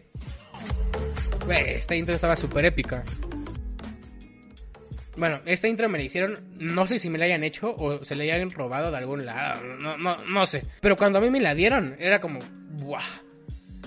esta 1.49 1.95
intro 1.95 2.17
estaba 2.17 2.35
súper 2.35 2.65
épica. 2.65 3.05
Bueno, 5.17 5.41
esta 5.47 5.69
intro 5.69 5.89
me 5.89 5.99
la 5.99 6.05
hicieron, 6.05 6.41
no 6.59 6.87
sé 6.87 6.99
si 6.99 7.09
me 7.09 7.17
la 7.17 7.27
hayan 7.27 7.45
hecho 7.45 7.75
o 7.75 8.05
se 8.05 8.17
la 8.17 8.25
hayan 8.25 8.51
robado 8.51 8.91
de 8.91 8.99
algún 8.99 9.25
lado, 9.25 9.63
no, 9.79 9.97
no, 9.97 10.17
no 10.25 10.47
sé. 10.47 10.65
Pero 10.81 10.97
cuando 10.97 11.21
a 11.21 11.23
mí 11.23 11.31
me 11.31 11.41
la 11.41 11.55
dieron, 11.55 11.97
era 11.99 12.21
como, 12.21 12.41
¡buah! 12.41 13.26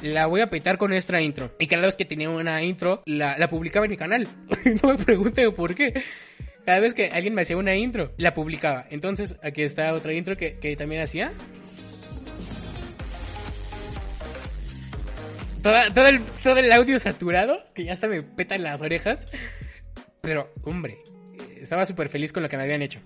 La 0.01 0.27
voy 0.27 0.41
a 0.41 0.49
petar 0.49 0.77
con 0.77 0.93
esta 0.93 1.21
intro. 1.21 1.51
Y 1.59 1.67
cada 1.67 1.85
vez 1.85 1.95
que 1.95 2.05
tenía 2.05 2.29
una 2.29 2.63
intro, 2.63 3.03
la, 3.05 3.35
publicaba 3.49 3.85
en 3.85 3.91
mi 3.91 3.97
canal. 3.97 4.27
no 4.83 4.89
me 4.89 4.97
pregunte 4.97 5.49
por 5.51 5.75
qué. 5.75 6.03
Cada 6.65 6.79
vez 6.79 6.93
que 6.93 7.07
alguien 7.07 7.33
me 7.33 7.41
hacía 7.41 7.57
una 7.57 7.75
intro, 7.75 8.13
la 8.17 8.33
publicaba. 8.33 8.85
Entonces, 8.89 9.37
aquí 9.43 9.63
está 9.63 9.93
otra 9.93 10.13
intro 10.13 10.37
que, 10.37 10.59
que 10.59 10.75
también 10.75 11.01
hacía. 11.01 11.31
todo, 15.61 16.07
el, 16.07 16.23
todo 16.43 16.57
el 16.57 16.71
audio 16.71 16.99
saturado, 16.99 17.63
que 17.73 17.85
ya 17.85 17.93
hasta 17.93 18.07
me 18.07 18.21
petan 18.21 18.63
las 18.63 18.81
orejas. 18.81 19.27
Pero, 20.21 20.51
hombre, 20.63 20.99
estaba 21.59 21.85
súper 21.85 22.09
feliz 22.09 22.33
con 22.33 22.43
lo 22.43 22.49
que 22.49 22.57
me 22.57 22.63
habían 22.63 22.81
hecho. 22.81 22.99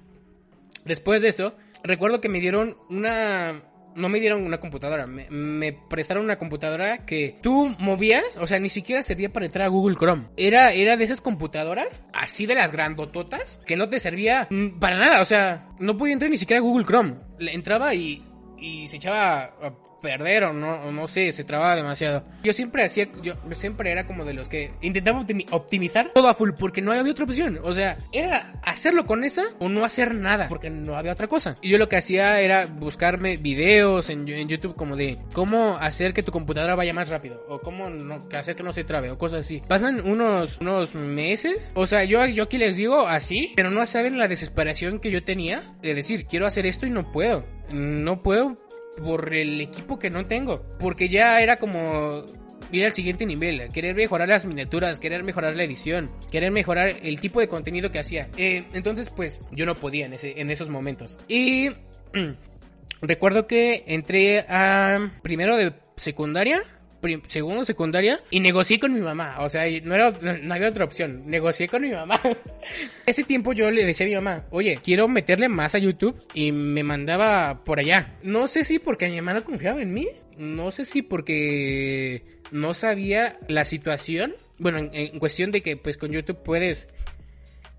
Después 0.85 1.21
de 1.21 1.29
eso, 1.29 1.55
recuerdo 1.83 2.21
que 2.21 2.29
me 2.29 2.39
dieron 2.39 2.77
una... 2.89 3.61
No 3.95 4.09
me 4.09 4.19
dieron 4.19 4.45
una 4.45 4.59
computadora, 4.59 5.07
me, 5.07 5.73
prestaron 5.73 6.23
una 6.23 6.37
computadora 6.37 7.05
que 7.05 7.37
tú 7.41 7.73
movías, 7.79 8.37
o 8.37 8.47
sea, 8.47 8.59
ni 8.59 8.69
siquiera 8.69 9.03
servía 9.03 9.31
para 9.31 9.45
entrar 9.45 9.65
a 9.65 9.69
Google 9.69 9.95
Chrome. 9.95 10.27
Era, 10.37 10.73
era 10.73 10.97
de 10.97 11.03
esas 11.03 11.21
computadoras, 11.21 12.05
así 12.13 12.45
de 12.45 12.55
las 12.55 12.71
grandototas, 12.71 13.61
que 13.65 13.77
no 13.77 13.89
te 13.89 13.99
servía 13.99 14.47
para 14.79 14.97
nada, 14.97 15.21
o 15.21 15.25
sea, 15.25 15.69
no 15.79 15.97
podía 15.97 16.13
entrar 16.13 16.31
ni 16.31 16.37
siquiera 16.37 16.59
a 16.59 16.63
Google 16.63 16.85
Chrome. 16.85 17.15
Entraba 17.39 17.93
y, 17.93 18.23
y 18.57 18.87
se 18.87 18.97
echaba 18.97 19.53
perder 20.03 20.43
o 20.43 20.53
no, 20.53 20.91
no 20.91 21.07
sé, 21.07 21.31
se 21.31 21.45
trababa 21.45 21.75
demasiado. 21.75 22.23
Yo 22.43 22.53
siempre 22.53 22.83
hacía, 22.83 23.07
yo 23.23 23.35
siempre 23.51 23.89
era 23.89 24.05
como 24.05 24.25
de 24.25 24.33
los 24.33 24.49
que 24.49 24.71
intentaba 24.81 25.25
optimizar 25.51 26.11
todo 26.13 26.27
a 26.27 26.33
full 26.33 26.51
porque 26.59 26.81
no 26.81 26.91
había 26.91 27.11
otra 27.11 27.23
opción. 27.23 27.59
O 27.63 27.73
sea, 27.73 27.97
era 28.11 28.53
hacerlo 28.63 29.05
con 29.05 29.23
esa 29.23 29.43
o 29.59 29.69
no 29.69 29.85
hacer 29.85 30.13
nada 30.13 30.49
porque 30.49 30.69
no 30.69 30.97
había 30.97 31.13
otra 31.13 31.27
cosa. 31.27 31.55
Y 31.61 31.69
yo 31.69 31.77
lo 31.77 31.87
que 31.87 31.95
hacía 31.95 32.41
era 32.41 32.65
buscarme 32.65 33.37
videos 33.37 34.09
en, 34.09 34.27
YouTube 34.43 34.75
como 34.75 34.97
de 34.97 35.19
cómo 35.33 35.77
hacer 35.77 36.13
que 36.13 36.21
tu 36.21 36.33
computadora 36.33 36.75
vaya 36.75 36.93
más 36.93 37.07
rápido 37.07 37.45
o 37.47 37.59
cómo 37.59 37.89
no, 37.89 38.27
hacer 38.37 38.57
que 38.57 38.63
no 38.63 38.73
se 38.73 38.83
trabe 38.83 39.09
o 39.09 39.17
cosas 39.17 39.39
así. 39.39 39.61
Pasan 39.65 40.01
unos, 40.05 40.59
unos 40.59 40.95
meses. 40.95 41.71
O 41.75 41.87
sea, 41.87 42.03
yo, 42.03 42.25
yo 42.25 42.43
aquí 42.43 42.57
les 42.57 42.75
digo 42.75 43.07
así, 43.07 43.53
pero 43.55 43.71
no 43.71 43.85
saben 43.85 44.17
la 44.17 44.27
desesperación 44.27 44.99
que 44.99 45.11
yo 45.11 45.23
tenía 45.23 45.73
de 45.81 45.93
decir, 45.93 46.25
quiero 46.25 46.45
hacer 46.45 46.65
esto 46.65 46.85
y 46.85 46.89
no 46.89 47.09
puedo. 47.09 47.45
No 47.71 48.21
puedo 48.21 48.57
por 48.97 49.33
el 49.33 49.61
equipo 49.61 49.99
que 49.99 50.09
no 50.09 50.25
tengo. 50.25 50.63
Porque 50.79 51.09
ya 51.09 51.39
era 51.41 51.57
como 51.57 52.25
ir 52.71 52.85
al 52.85 52.93
siguiente 52.93 53.25
nivel, 53.25 53.69
querer 53.71 53.95
mejorar 53.95 54.27
las 54.27 54.45
miniaturas, 54.45 54.99
querer 54.99 55.23
mejorar 55.23 55.55
la 55.55 55.63
edición, 55.63 56.11
querer 56.31 56.51
mejorar 56.51 56.95
el 57.03 57.19
tipo 57.19 57.39
de 57.39 57.47
contenido 57.47 57.91
que 57.91 57.99
hacía. 57.99 58.29
Eh, 58.37 58.65
entonces, 58.73 59.09
pues 59.09 59.41
yo 59.51 59.65
no 59.65 59.75
podía 59.75 60.05
en, 60.05 60.13
ese, 60.13 60.39
en 60.39 60.49
esos 60.49 60.69
momentos. 60.69 61.19
Y 61.27 61.69
recuerdo 63.01 63.47
que 63.47 63.83
entré 63.87 64.39
a 64.49 65.11
primero 65.21 65.55
de 65.55 65.73
secundaria 65.95 66.63
segundo 67.27 67.65
secundaria 67.65 68.21
y 68.29 68.39
negocié 68.39 68.79
con 68.79 68.93
mi 68.93 68.99
mamá. 68.99 69.35
O 69.39 69.49
sea, 69.49 69.63
no, 69.83 69.95
era, 69.95 70.11
no 70.41 70.53
había 70.53 70.69
otra 70.69 70.85
opción. 70.85 71.23
Negocié 71.25 71.67
con 71.67 71.81
mi 71.81 71.91
mamá. 71.91 72.21
Ese 73.05 73.23
tiempo 73.23 73.53
yo 73.53 73.71
le 73.71 73.85
decía 73.85 74.05
a 74.05 74.09
mi 74.09 74.15
mamá, 74.15 74.45
oye, 74.49 74.79
quiero 74.83 75.07
meterle 75.07 75.49
más 75.49 75.75
a 75.75 75.79
YouTube 75.79 76.21
y 76.33 76.51
me 76.51 76.83
mandaba 76.83 77.63
por 77.63 77.79
allá. 77.79 78.15
No 78.23 78.47
sé 78.47 78.63
si 78.63 78.79
porque 78.79 79.09
mi 79.09 79.21
no 79.21 79.43
confiaba 79.43 79.81
en 79.81 79.93
mí. 79.93 80.07
No 80.37 80.71
sé 80.71 80.85
si 80.85 81.01
porque 81.01 82.23
no 82.51 82.73
sabía 82.73 83.37
la 83.47 83.65
situación. 83.65 84.35
Bueno, 84.57 84.89
en 84.91 85.19
cuestión 85.19 85.51
de 85.51 85.61
que 85.61 85.77
pues 85.77 85.97
con 85.97 86.11
YouTube 86.11 86.41
puedes 86.43 86.87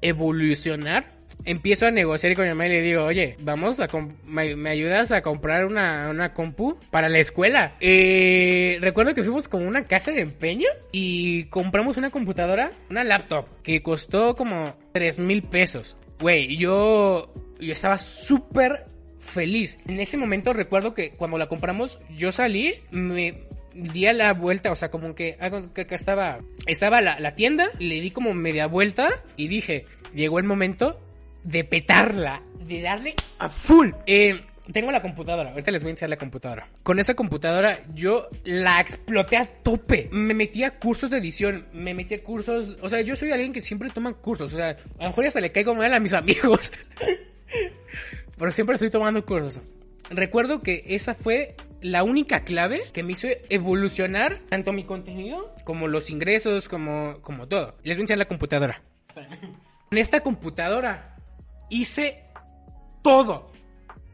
evolucionar 0.05 1.15
empiezo 1.45 1.87
a 1.87 1.91
negociar 1.91 2.35
con 2.35 2.45
mi 2.45 2.51
mamá 2.51 2.67
y 2.67 2.71
le 2.71 2.83
digo, 2.83 3.05
oye, 3.05 3.37
vamos 3.41 3.81
a 3.81 3.89
me, 4.27 4.71
ayudas 4.71 5.13
a 5.13 5.23
comprar 5.23 5.67
una, 5.67 6.09
una 6.11 6.33
compu 6.33 6.79
para 6.91 7.09
la 7.09 7.19
escuela. 7.19 7.75
Eh, 7.81 8.79
recuerdo 8.81 9.15
que 9.15 9.25
fuimos 9.25 9.49
como 9.49 9.67
una 9.67 9.87
casa 9.87 10.13
de 10.13 10.21
empeño 10.21 10.69
y 10.93 11.45
compramos 11.45 11.97
una 11.97 12.11
computadora, 12.11 12.73
una 12.91 13.05
laptop, 13.05 13.47
que 13.63 13.83
costó 13.83 14.37
como 14.37 14.75
3 14.93 15.19
mil 15.19 15.43
pesos. 15.43 15.97
Güey, 16.21 16.57
yo, 16.57 17.33
yo 17.61 17.73
estaba 17.73 17.99
súper 17.99 18.87
feliz. 19.19 19.79
En 19.87 20.01
ese 20.01 20.17
momento 20.17 20.53
recuerdo 20.53 20.95
que 20.95 21.11
cuando 21.13 21.39
la 21.39 21.49
compramos, 21.49 21.99
yo 22.15 22.33
salí, 22.33 22.75
me 22.91 23.45
di 23.75 24.07
a 24.07 24.13
la 24.13 24.33
vuelta, 24.33 24.73
o 24.73 24.77
sea, 24.77 24.91
como 24.91 25.15
que, 25.15 25.37
que 25.75 25.95
estaba, 25.95 26.39
estaba 26.67 27.01
la, 27.01 27.35
tienda, 27.35 27.69
le 27.79 28.01
di 28.01 28.11
como 28.11 28.33
media 28.35 28.67
vuelta 28.67 29.11
y 29.37 29.49
dije, 29.49 29.87
llegó 30.15 30.39
el 30.39 30.45
momento 30.45 31.01
de 31.43 31.65
petarla, 31.65 32.43
de 32.67 32.81
darle 32.81 33.15
a 33.39 33.49
full. 33.51 33.91
Eh, 34.07 34.41
tengo 34.73 34.91
la 34.91 35.03
computadora, 35.03 35.51
ahorita 35.51 35.71
les 35.71 35.83
voy 35.83 35.91
a 35.91 35.93
enseñar 35.93 36.11
la 36.11 36.17
computadora. 36.17 36.69
Con 36.83 36.99
esa 36.99 37.15
computadora 37.15 37.81
yo 37.95 38.29
la 38.45 38.81
exploté 38.81 39.37
a 39.37 39.45
tope. 39.45 40.09
Me 40.11 40.33
metí 40.33 40.65
a 40.65 40.79
cursos 40.79 41.11
de 41.11 41.19
edición, 41.19 41.67
me 41.73 41.93
metí 41.93 42.15
a 42.15 42.23
cursos, 42.23 42.79
o 42.81 42.89
sea, 42.89 43.03
yo 43.03 43.15
soy 43.17 43.31
alguien 43.33 43.53
que 43.53 43.61
siempre 43.61 43.91
toma 43.91 44.15
cursos, 44.15 44.53
o 44.55 44.57
sea, 44.57 44.71
a 44.71 45.03
lo 45.03 45.09
mejor 45.09 45.25
ya 45.25 45.31
se 45.31 45.41
le 45.41 45.53
caigo 45.53 45.75
mal 45.75 45.93
a 45.93 46.01
mis 46.01 46.13
amigos. 46.15 46.73
Pero 48.39 48.53
siempre 48.53 48.75
estoy 48.75 48.91
tomando 48.91 49.25
cursos. 49.25 49.61
Recuerdo 50.11 50.63
que 50.63 50.83
esa 50.87 51.15
fue 51.15 51.57
la 51.85 52.03
única 52.03 52.45
clave 52.45 52.81
que 52.95 53.03
me 53.03 53.13
hizo 53.13 53.29
evolucionar 53.51 54.41
tanto 54.49 54.73
mi 54.73 54.85
contenido 54.85 55.55
como 55.65 55.87
los 55.87 56.09
ingresos, 56.09 56.67
como, 56.67 57.21
como 57.21 57.47
todo. 57.47 57.77
Les 57.83 57.95
voy 57.95 58.01
a 58.01 58.05
enseñar 58.05 58.21
la 58.21 58.25
computadora. 58.25 58.83
En 59.91 59.99
esta 59.99 60.21
computadora 60.23 61.15
hice 61.69 62.25
todo. 63.03 63.53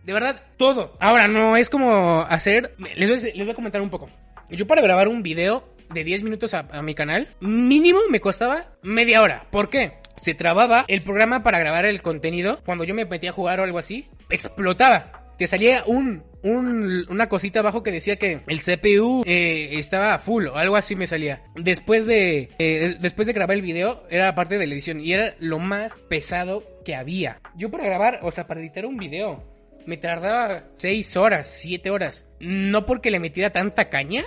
De 0.03 0.13
verdad, 0.13 0.43
todo. 0.57 0.97
Ahora, 0.99 1.29
no 1.29 1.57
es 1.57 1.71
como 1.71 2.23
hacer... 2.23 2.75
Les 2.97 3.37
voy, 3.37 3.51
a 3.51 3.55
comentar 3.55 3.81
un 3.81 3.91
poco. 3.91 4.11
Yo 4.49 4.67
para 4.67 4.83
grabar 4.83 5.07
un 5.07 5.23
video 5.23 5.73
de 5.95 6.03
10 6.03 6.25
minutos 6.25 6.55
a, 6.55 6.67
a 6.73 6.83
mi 6.83 6.97
canal, 6.97 7.29
mínimo 7.39 8.01
me 8.11 8.21
costaba 8.21 8.65
media 8.83 9.23
hora. 9.23 9.47
¿Por 9.53 9.71
qué? 9.71 9.93
Se 10.17 10.35
trababa 10.35 10.87
el 10.89 11.05
programa 11.05 11.45
para 11.45 11.61
grabar 11.61 11.87
el 11.87 12.03
contenido. 12.03 12.59
Cuando 12.67 12.83
yo 12.83 12.95
me 12.95 13.05
metía 13.05 13.31
a 13.31 13.33
jugar 13.33 13.61
o 13.61 13.63
algo 13.63 13.79
así, 13.79 14.09
explotaba 14.29 15.20
te 15.41 15.47
salía 15.47 15.85
un, 15.87 16.23
un, 16.43 17.07
una 17.09 17.31
cosita 17.31 17.61
abajo 17.61 17.83
que 17.83 17.91
decía 17.91 18.17
que 18.17 18.43
el 18.47 18.61
CPU 18.61 19.23
eh, 19.25 19.71
estaba 19.79 20.19
full 20.19 20.49
o 20.49 20.57
algo 20.57 20.77
así 20.77 20.97
me 20.97 21.07
salía. 21.07 21.41
Después 21.55 22.05
de, 22.05 22.51
eh, 22.59 22.97
después 23.01 23.27
de 23.27 23.33
grabar 23.33 23.57
el 23.57 23.63
video, 23.63 24.05
era 24.11 24.35
parte 24.35 24.59
de 24.59 24.67
la 24.67 24.75
edición 24.75 25.01
y 25.01 25.15
era 25.15 25.35
lo 25.39 25.59
más 25.59 25.95
pesado 26.11 26.63
que 26.85 26.95
había. 26.95 27.41
Yo 27.57 27.71
para 27.71 27.85
grabar, 27.85 28.21
o 28.23 28.31
sea, 28.31 28.47
para 28.47 28.61
editar 28.61 28.85
un 28.85 28.99
video, 28.99 29.43
me 29.87 29.97
tardaba 29.97 30.65
6 30.77 31.17
horas, 31.17 31.47
7 31.63 31.89
horas. 31.89 32.27
No 32.39 32.85
porque 32.85 33.11
le 33.11 33.19
metiera 33.19 33.49
tanta 33.49 33.89
caña, 33.89 34.27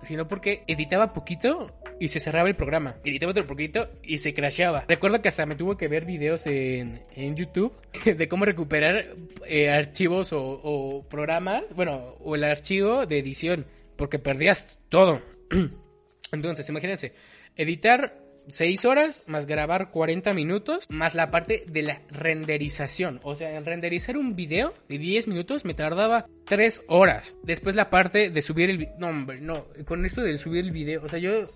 sino 0.00 0.28
porque 0.28 0.64
editaba 0.66 1.12
poquito 1.12 1.74
y 2.00 2.08
se 2.08 2.20
cerraba 2.20 2.48
el 2.48 2.56
programa. 2.56 2.96
Editaba 3.04 3.32
otro 3.32 3.46
poquito 3.46 3.88
y 4.02 4.18
se 4.18 4.34
crasheaba. 4.34 4.84
Recuerdo 4.88 5.20
que 5.20 5.28
hasta 5.28 5.46
me 5.46 5.56
tuvo 5.56 5.76
que 5.76 5.88
ver 5.88 6.04
videos 6.04 6.46
en, 6.46 7.02
en 7.14 7.36
YouTube 7.36 7.72
de 8.04 8.28
cómo 8.28 8.44
recuperar 8.44 9.16
eh, 9.46 9.70
archivos 9.70 10.32
o, 10.32 10.42
o 10.42 11.08
programas, 11.08 11.64
bueno, 11.74 12.16
o 12.20 12.34
el 12.34 12.44
archivo 12.44 13.06
de 13.06 13.18
edición, 13.18 13.66
porque 13.96 14.18
perdías 14.18 14.78
todo. 14.88 15.20
Entonces, 16.32 16.68
imagínense, 16.68 17.14
editar 17.56 18.27
6 18.48 18.84
horas 18.84 19.24
más 19.26 19.46
grabar 19.46 19.90
40 19.90 20.32
minutos 20.34 20.86
más 20.88 21.14
la 21.14 21.30
parte 21.30 21.64
de 21.68 21.82
la 21.82 22.02
renderización. 22.10 23.20
O 23.22 23.34
sea, 23.34 23.56
en 23.56 23.64
renderizar 23.64 24.16
un 24.16 24.34
video 24.34 24.74
de 24.88 24.98
10 24.98 25.28
minutos 25.28 25.64
me 25.64 25.74
tardaba 25.74 26.26
3 26.44 26.84
horas. 26.88 27.38
Después 27.42 27.74
la 27.74 27.90
parte 27.90 28.30
de 28.30 28.42
subir 28.42 28.70
el 28.70 28.88
No, 28.98 29.08
hombre, 29.08 29.40
no. 29.40 29.66
Con 29.86 30.04
esto 30.06 30.22
de 30.22 30.38
subir 30.38 30.64
el 30.64 30.70
video. 30.70 31.02
O 31.02 31.08
sea, 31.08 31.18
yo. 31.18 31.46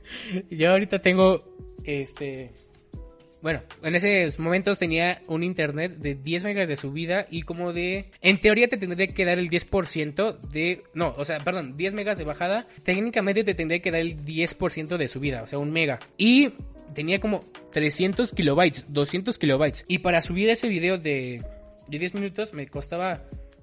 yo 0.50 0.70
ahorita 0.70 1.00
tengo. 1.00 1.40
Este. 1.84 2.52
Bueno, 3.40 3.62
en 3.82 3.94
esos 3.94 4.38
momentos 4.40 4.78
tenía 4.78 5.22
un 5.28 5.44
internet 5.44 5.96
de 5.98 6.16
10 6.16 6.44
megas 6.44 6.68
de 6.68 6.76
subida 6.76 7.26
y 7.30 7.42
como 7.42 7.72
de... 7.72 8.10
En 8.20 8.40
teoría 8.40 8.68
te 8.68 8.76
tendría 8.76 9.06
que 9.08 9.24
dar 9.24 9.38
el 9.38 9.48
10% 9.48 10.40
de... 10.40 10.82
No, 10.94 11.14
o 11.16 11.24
sea, 11.24 11.38
perdón, 11.38 11.76
10 11.76 11.94
megas 11.94 12.18
de 12.18 12.24
bajada. 12.24 12.66
Técnicamente 12.82 13.44
te 13.44 13.54
tendría 13.54 13.80
que 13.80 13.92
dar 13.92 14.00
el 14.00 14.24
10% 14.24 14.96
de 14.96 15.08
subida, 15.08 15.42
o 15.42 15.46
sea, 15.46 15.58
un 15.58 15.70
mega. 15.70 16.00
Y 16.16 16.52
tenía 16.94 17.20
como 17.20 17.44
300 17.72 18.32
kilobytes, 18.32 18.86
200 18.88 19.38
kilobytes. 19.38 19.84
Y 19.86 19.98
para 19.98 20.20
subir 20.20 20.48
ese 20.48 20.68
video 20.68 20.98
de, 20.98 21.42
de 21.86 21.98
10 21.98 22.14
minutos 22.14 22.54
me 22.54 22.66
costaba 22.66 23.22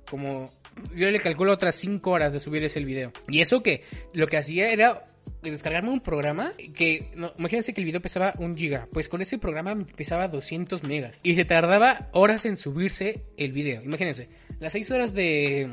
como... 0.10 0.54
Yo 0.94 1.10
le 1.10 1.20
calculo 1.20 1.54
otras 1.54 1.76
5 1.76 2.10
horas 2.10 2.34
de 2.34 2.40
subir 2.40 2.64
ese 2.64 2.82
video. 2.82 3.12
Y 3.30 3.42
eso 3.42 3.62
que 3.62 3.84
lo 4.14 4.28
que 4.28 4.38
hacía 4.38 4.72
era 4.72 5.06
descargarme 5.52 5.90
un 5.90 6.02
programa 6.02 6.54
que, 6.74 7.12
imagínense 7.38 7.74
que 7.74 7.82
el 7.82 7.86
video 7.86 8.02
pesaba 8.02 8.34
un 8.38 8.58
giga, 8.58 8.88
pues 8.92 9.10
con 9.10 9.22
ese 9.22 9.38
programa 9.38 9.86
pesaba 9.96 10.28
200 10.28 10.84
megas 10.84 11.20
y 11.24 11.36
se 11.36 11.46
tardaba 11.46 12.10
horas 12.14 12.46
en 12.46 12.58
subirse 12.58 13.24
el 13.38 13.52
video. 13.52 13.84
Imagínense, 13.84 14.30
las 14.60 14.74
6 14.74 14.92
horas 14.92 15.14
de, 15.14 15.70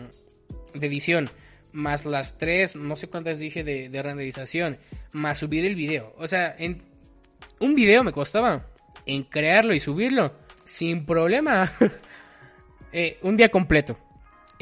de 0.75 0.87
edición 0.87 1.31
más 1.73 2.05
las 2.05 2.39
3, 2.39 2.77
no 2.77 2.97
sé 2.97 3.09
cuántas 3.09 3.39
dije 3.39 3.65
de, 3.65 3.89
de 3.89 4.03
renderización, 4.03 4.79
más 5.13 5.39
subir 5.39 5.65
el 5.65 5.75
video. 5.75 6.15
O 6.19 6.29
sea, 6.29 6.55
en 6.59 6.83
un 7.59 7.75
video 7.75 8.05
me 8.05 8.13
costaba 8.13 8.67
en 9.07 9.25
crearlo 9.25 9.75
y 9.75 9.81
subirlo 9.81 10.35
sin 10.65 11.05
problema 11.07 11.73
eh, 12.93 13.19
un 13.23 13.37
día 13.37 13.51
completo. 13.51 13.99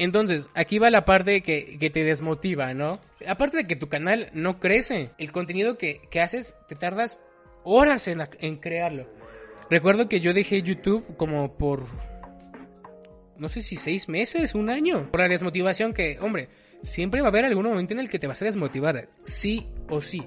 Entonces, 0.03 0.49
aquí 0.55 0.79
va 0.79 0.89
la 0.89 1.05
parte 1.05 1.41
que, 1.41 1.91
te 1.93 2.03
desmotiva, 2.03 2.73
¿no? 2.73 2.99
Aparte 3.27 3.57
de 3.57 3.67
que 3.67 3.75
tu 3.75 3.87
canal 3.87 4.31
no 4.33 4.59
crece, 4.59 5.11
el 5.19 5.31
contenido 5.31 5.77
que, 5.77 6.01
que 6.09 6.21
haces 6.21 6.55
te 6.67 6.73
tardas 6.73 7.19
horas 7.63 8.07
en, 8.07 8.23
en, 8.39 8.55
crearlo. 8.57 9.07
Recuerdo 9.69 10.09
que 10.09 10.19
yo 10.19 10.33
dejé 10.33 10.63
YouTube 10.63 11.05
como 11.17 11.55
por, 11.55 11.83
no 13.37 13.47
sé 13.47 13.61
si 13.61 13.75
seis 13.75 14.09
meses, 14.09 14.55
un 14.55 14.71
año, 14.71 15.07
por 15.11 15.21
la 15.21 15.27
desmotivación 15.27 15.93
que, 15.93 16.17
hombre, 16.19 16.49
siempre 16.81 17.21
va 17.21 17.27
a 17.27 17.29
haber 17.29 17.45
algún 17.45 17.67
momento 17.67 17.93
en 17.93 17.99
el 17.99 18.09
que 18.09 18.17
te 18.17 18.25
vas 18.25 18.41
a 18.41 18.45
desmotivar, 18.45 19.07
sí 19.23 19.67
o 19.87 20.01
sí. 20.01 20.23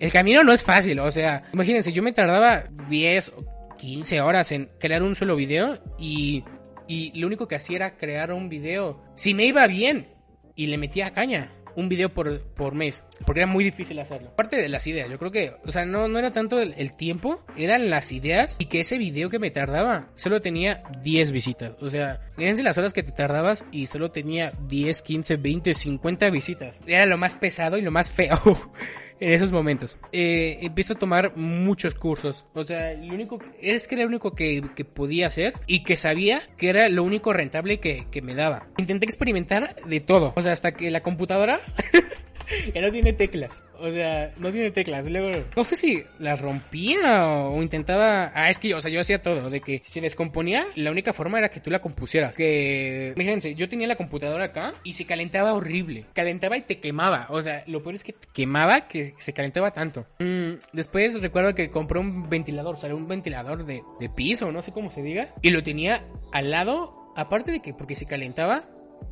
El 0.00 0.12
camino 0.12 0.44
no 0.44 0.52
es 0.52 0.62
fácil, 0.62 1.00
o 1.00 1.10
sea, 1.10 1.44
imagínense, 1.54 1.92
yo 1.92 2.02
me 2.02 2.12
tardaba 2.12 2.64
10 2.90 3.32
o 3.38 3.74
15 3.78 4.20
horas 4.20 4.52
en 4.52 4.68
crear 4.78 5.02
un 5.02 5.14
solo 5.14 5.34
video 5.34 5.82
y 5.98 6.44
y 6.86 7.18
lo 7.18 7.26
único 7.26 7.48
que 7.48 7.56
hacía 7.56 7.76
era 7.76 7.96
crear 7.96 8.32
un 8.32 8.48
video. 8.48 9.02
Si 9.16 9.34
me 9.34 9.44
iba 9.44 9.66
bien 9.66 10.08
y 10.54 10.66
le 10.66 10.78
metía 10.78 11.12
caña, 11.12 11.52
un 11.76 11.88
video 11.88 12.12
por, 12.12 12.40
por 12.54 12.74
mes, 12.74 13.04
porque 13.26 13.40
era 13.40 13.46
muy 13.46 13.64
difícil 13.64 13.98
hacerlo. 13.98 14.30
Aparte 14.30 14.56
de 14.56 14.68
las 14.68 14.86
ideas, 14.86 15.10
yo 15.10 15.18
creo 15.18 15.30
que, 15.30 15.54
o 15.64 15.72
sea, 15.72 15.84
no, 15.84 16.08
no 16.08 16.18
era 16.18 16.32
tanto 16.32 16.60
el, 16.60 16.74
el, 16.76 16.94
tiempo, 16.94 17.44
eran 17.56 17.90
las 17.90 18.12
ideas 18.12 18.56
y 18.58 18.66
que 18.66 18.80
ese 18.80 18.98
video 18.98 19.30
que 19.30 19.38
me 19.38 19.50
tardaba 19.50 20.08
solo 20.14 20.40
tenía 20.40 20.82
10 21.02 21.32
visitas. 21.32 21.74
O 21.80 21.90
sea, 21.90 22.20
fíjense 22.36 22.62
las 22.62 22.78
horas 22.78 22.92
que 22.92 23.02
te 23.02 23.12
tardabas 23.12 23.64
y 23.72 23.86
solo 23.86 24.10
tenía 24.10 24.52
10, 24.68 25.02
15, 25.02 25.36
20, 25.36 25.74
50 25.74 26.30
visitas. 26.30 26.80
Era 26.86 27.06
lo 27.06 27.18
más 27.18 27.34
pesado 27.34 27.78
y 27.78 27.82
lo 27.82 27.90
más 27.90 28.10
feo. 28.10 28.40
en 29.20 29.32
esos 29.32 29.52
momentos. 29.52 29.98
Eh, 30.12 30.58
empiezo 30.62 30.94
a 30.94 30.98
tomar 30.98 31.36
muchos 31.36 31.94
cursos. 31.94 32.46
O 32.54 32.64
sea, 32.64 32.94
lo 32.94 33.14
único 33.14 33.38
es 33.60 33.88
que 33.88 33.94
era 33.94 34.04
lo 34.04 34.08
único 34.08 34.34
que, 34.34 34.62
que, 34.74 34.84
podía 34.84 35.26
hacer 35.26 35.54
y 35.66 35.82
que 35.82 35.96
sabía 35.96 36.42
que 36.56 36.68
era 36.68 36.88
lo 36.88 37.02
único 37.02 37.32
rentable 37.32 37.80
que, 37.80 38.06
que 38.10 38.22
me 38.22 38.34
daba. 38.34 38.68
Intenté 38.76 39.06
experimentar 39.06 39.76
de 39.86 40.00
todo. 40.00 40.32
O 40.36 40.42
sea, 40.42 40.52
hasta 40.52 40.72
que 40.72 40.90
la 40.90 41.02
computadora 41.02 41.60
ya 42.74 42.80
no 42.80 42.90
tiene 42.90 43.12
teclas. 43.12 43.64
O 43.84 43.90
sea, 43.90 44.32
no 44.38 44.50
tiene 44.50 44.70
teclas. 44.70 45.10
Luego, 45.10 45.44
no 45.54 45.64
sé 45.64 45.76
si 45.76 46.02
las 46.18 46.40
rompía 46.40 47.26
o, 47.26 47.62
intentaba. 47.62 48.32
Ah, 48.34 48.48
es 48.48 48.58
que 48.58 48.68
yo, 48.68 48.78
o 48.78 48.80
sea, 48.80 48.90
yo 48.90 49.00
hacía 49.00 49.20
todo. 49.20 49.50
De 49.50 49.60
que 49.60 49.80
si 49.82 49.92
se 49.92 50.00
descomponía, 50.00 50.66
la 50.74 50.90
única 50.90 51.12
forma 51.12 51.38
era 51.38 51.50
que 51.50 51.60
tú 51.60 51.70
la 51.70 51.80
compusieras. 51.80 52.34
Que, 52.34 53.12
fíjense, 53.14 53.54
yo 53.54 53.68
tenía 53.68 53.86
la 53.86 53.96
computadora 53.96 54.46
acá 54.46 54.72
y 54.84 54.94
se 54.94 55.04
calentaba 55.04 55.52
horrible. 55.52 56.06
Calentaba 56.14 56.56
y 56.56 56.62
te 56.62 56.80
quemaba. 56.80 57.26
O 57.28 57.42
sea, 57.42 57.62
lo 57.66 57.82
peor 57.82 57.96
es 57.96 58.04
que 58.04 58.14
te 58.14 58.26
quemaba 58.32 58.88
que 58.88 59.12
se 59.18 59.34
calentaba 59.34 59.72
tanto. 59.72 60.06
Mm, 60.18 60.54
después 60.72 61.20
recuerdo 61.20 61.54
que 61.54 61.68
compré 61.68 62.00
un 62.00 62.30
ventilador, 62.30 62.76
o 62.76 62.78
sea, 62.78 62.94
un 62.94 63.06
ventilador 63.06 63.66
de, 63.66 63.82
de 64.00 64.08
piso, 64.08 64.50
no 64.50 64.62
sé 64.62 64.72
cómo 64.72 64.90
se 64.90 65.02
diga. 65.02 65.34
Y 65.42 65.50
lo 65.50 65.62
tenía 65.62 66.06
al 66.32 66.50
lado. 66.50 67.12
Aparte 67.16 67.52
de 67.52 67.60
que, 67.60 67.74
porque 67.74 67.96
se 67.96 68.06
calentaba, 68.06 68.64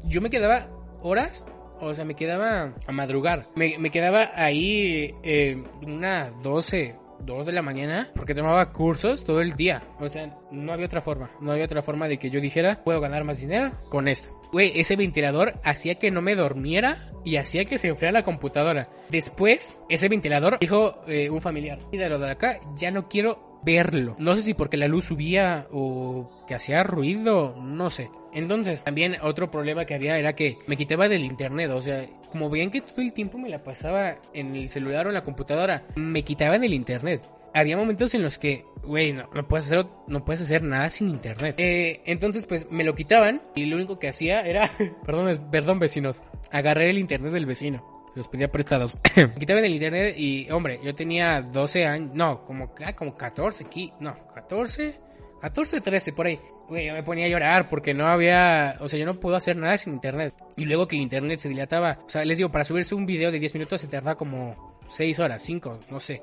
yo 0.04 0.20
me 0.20 0.30
quedaba 0.30 0.68
horas 1.02 1.44
o 1.82 1.94
sea, 1.94 2.04
me 2.04 2.14
quedaba 2.14 2.74
a 2.86 2.92
madrugar. 2.92 3.48
Me, 3.56 3.76
me 3.78 3.90
quedaba 3.90 4.30
ahí 4.34 5.14
eh, 5.22 5.62
una 5.84 6.30
12, 6.42 6.96
2 7.20 7.46
de 7.46 7.52
la 7.52 7.62
mañana 7.62 8.10
porque 8.14 8.34
tomaba 8.34 8.72
cursos 8.72 9.24
todo 9.24 9.40
el 9.40 9.54
día. 9.54 9.82
O 9.98 10.08
sea, 10.08 10.38
no 10.50 10.72
había 10.72 10.86
otra 10.86 11.00
forma. 11.00 11.30
No 11.40 11.52
había 11.52 11.64
otra 11.64 11.82
forma 11.82 12.08
de 12.08 12.18
que 12.18 12.30
yo 12.30 12.40
dijera, 12.40 12.82
puedo 12.84 13.00
ganar 13.00 13.24
más 13.24 13.40
dinero 13.40 13.72
con 13.88 14.08
esto. 14.08 14.30
Güey, 14.52 14.78
ese 14.78 14.96
ventilador 14.96 15.54
hacía 15.64 15.94
que 15.96 16.10
no 16.10 16.20
me 16.22 16.36
durmiera 16.36 17.10
y 17.24 17.36
hacía 17.36 17.64
que 17.64 17.78
se 17.78 17.88
enfriara 17.88 18.20
la 18.20 18.24
computadora. 18.24 18.88
Después, 19.08 19.78
ese 19.88 20.08
ventilador 20.08 20.58
dijo 20.60 21.02
eh, 21.06 21.30
un 21.30 21.40
familiar, 21.40 21.80
mira 21.90 22.08
lo 22.08 22.18
de 22.18 22.30
acá, 22.30 22.60
ya 22.76 22.90
no 22.90 23.08
quiero 23.08 23.51
verlo. 23.62 24.16
No 24.18 24.34
sé 24.34 24.42
si 24.42 24.54
porque 24.54 24.76
la 24.76 24.88
luz 24.88 25.06
subía 25.06 25.66
o 25.72 26.44
que 26.46 26.54
hacía 26.54 26.82
ruido, 26.82 27.56
no 27.60 27.90
sé. 27.90 28.10
Entonces, 28.34 28.82
también 28.82 29.16
otro 29.22 29.50
problema 29.50 29.84
que 29.84 29.94
había 29.94 30.18
era 30.18 30.34
que 30.34 30.58
me 30.66 30.76
quitaba 30.76 31.08
del 31.08 31.24
internet, 31.24 31.70
o 31.70 31.82
sea, 31.82 32.04
como 32.30 32.48
veían 32.48 32.70
que 32.70 32.80
todo 32.80 33.02
el 33.02 33.12
tiempo 33.12 33.38
me 33.38 33.50
la 33.50 33.62
pasaba 33.62 34.16
en 34.32 34.56
el 34.56 34.70
celular 34.70 35.06
o 35.06 35.10
en 35.10 35.14
la 35.14 35.24
computadora, 35.24 35.86
me 35.96 36.22
quitaban 36.22 36.64
el 36.64 36.72
internet. 36.72 37.22
Había 37.54 37.76
momentos 37.76 38.14
en 38.14 38.22
los 38.22 38.38
que, 38.38 38.64
güey, 38.82 39.12
no, 39.12 39.28
no, 39.34 39.46
puedes 39.46 39.66
hacer, 39.66 39.86
no 40.06 40.24
puedes 40.24 40.40
hacer 40.40 40.62
nada 40.62 40.88
sin 40.88 41.10
internet. 41.10 41.56
Eh, 41.58 42.00
entonces, 42.06 42.46
pues 42.46 42.66
me 42.70 42.84
lo 42.84 42.94
quitaban 42.94 43.42
y 43.54 43.66
lo 43.66 43.76
único 43.76 43.98
que 43.98 44.08
hacía 44.08 44.40
era, 44.40 44.70
perdón, 45.04 45.50
perdón 45.50 45.78
vecinos, 45.78 46.22
agarré 46.50 46.88
el 46.88 46.98
internet 46.98 47.32
del 47.32 47.44
vecino. 47.44 47.91
Se 48.12 48.18
los 48.18 48.28
pedía 48.28 48.50
prestados. 48.50 48.98
quitaban 49.38 49.64
el 49.64 49.72
internet 49.72 50.14
y, 50.16 50.50
hombre, 50.50 50.80
yo 50.82 50.94
tenía 50.94 51.40
12 51.40 51.86
años, 51.86 52.10
no, 52.14 52.44
como, 52.44 52.72
ah, 52.84 52.92
como 52.94 53.16
14 53.16 53.64
aquí, 53.64 53.92
no, 54.00 54.16
14, 54.34 55.00
14, 55.40 55.80
13 55.80 56.12
por 56.12 56.26
ahí. 56.26 56.38
Güey, 56.68 56.86
yo 56.86 56.92
me 56.94 57.02
ponía 57.02 57.26
a 57.26 57.28
llorar 57.28 57.68
porque 57.68 57.94
no 57.94 58.06
había, 58.06 58.76
o 58.80 58.88
sea, 58.88 58.98
yo 58.98 59.06
no 59.06 59.18
puedo 59.18 59.36
hacer 59.36 59.56
nada 59.56 59.76
sin 59.78 59.94
internet. 59.94 60.34
Y 60.56 60.64
luego 60.66 60.86
que 60.86 60.96
el 60.96 61.02
internet 61.02 61.38
se 61.38 61.48
dilataba, 61.48 61.98
o 62.06 62.08
sea, 62.08 62.24
les 62.24 62.38
digo, 62.38 62.50
para 62.50 62.64
subirse 62.64 62.94
un 62.94 63.06
video 63.06 63.30
de 63.30 63.38
10 63.38 63.54
minutos 63.54 63.80
se 63.80 63.88
tarda 63.88 64.14
como 64.14 64.78
6 64.90 65.18
horas, 65.18 65.42
5, 65.42 65.80
no 65.90 66.00
sé. 66.00 66.22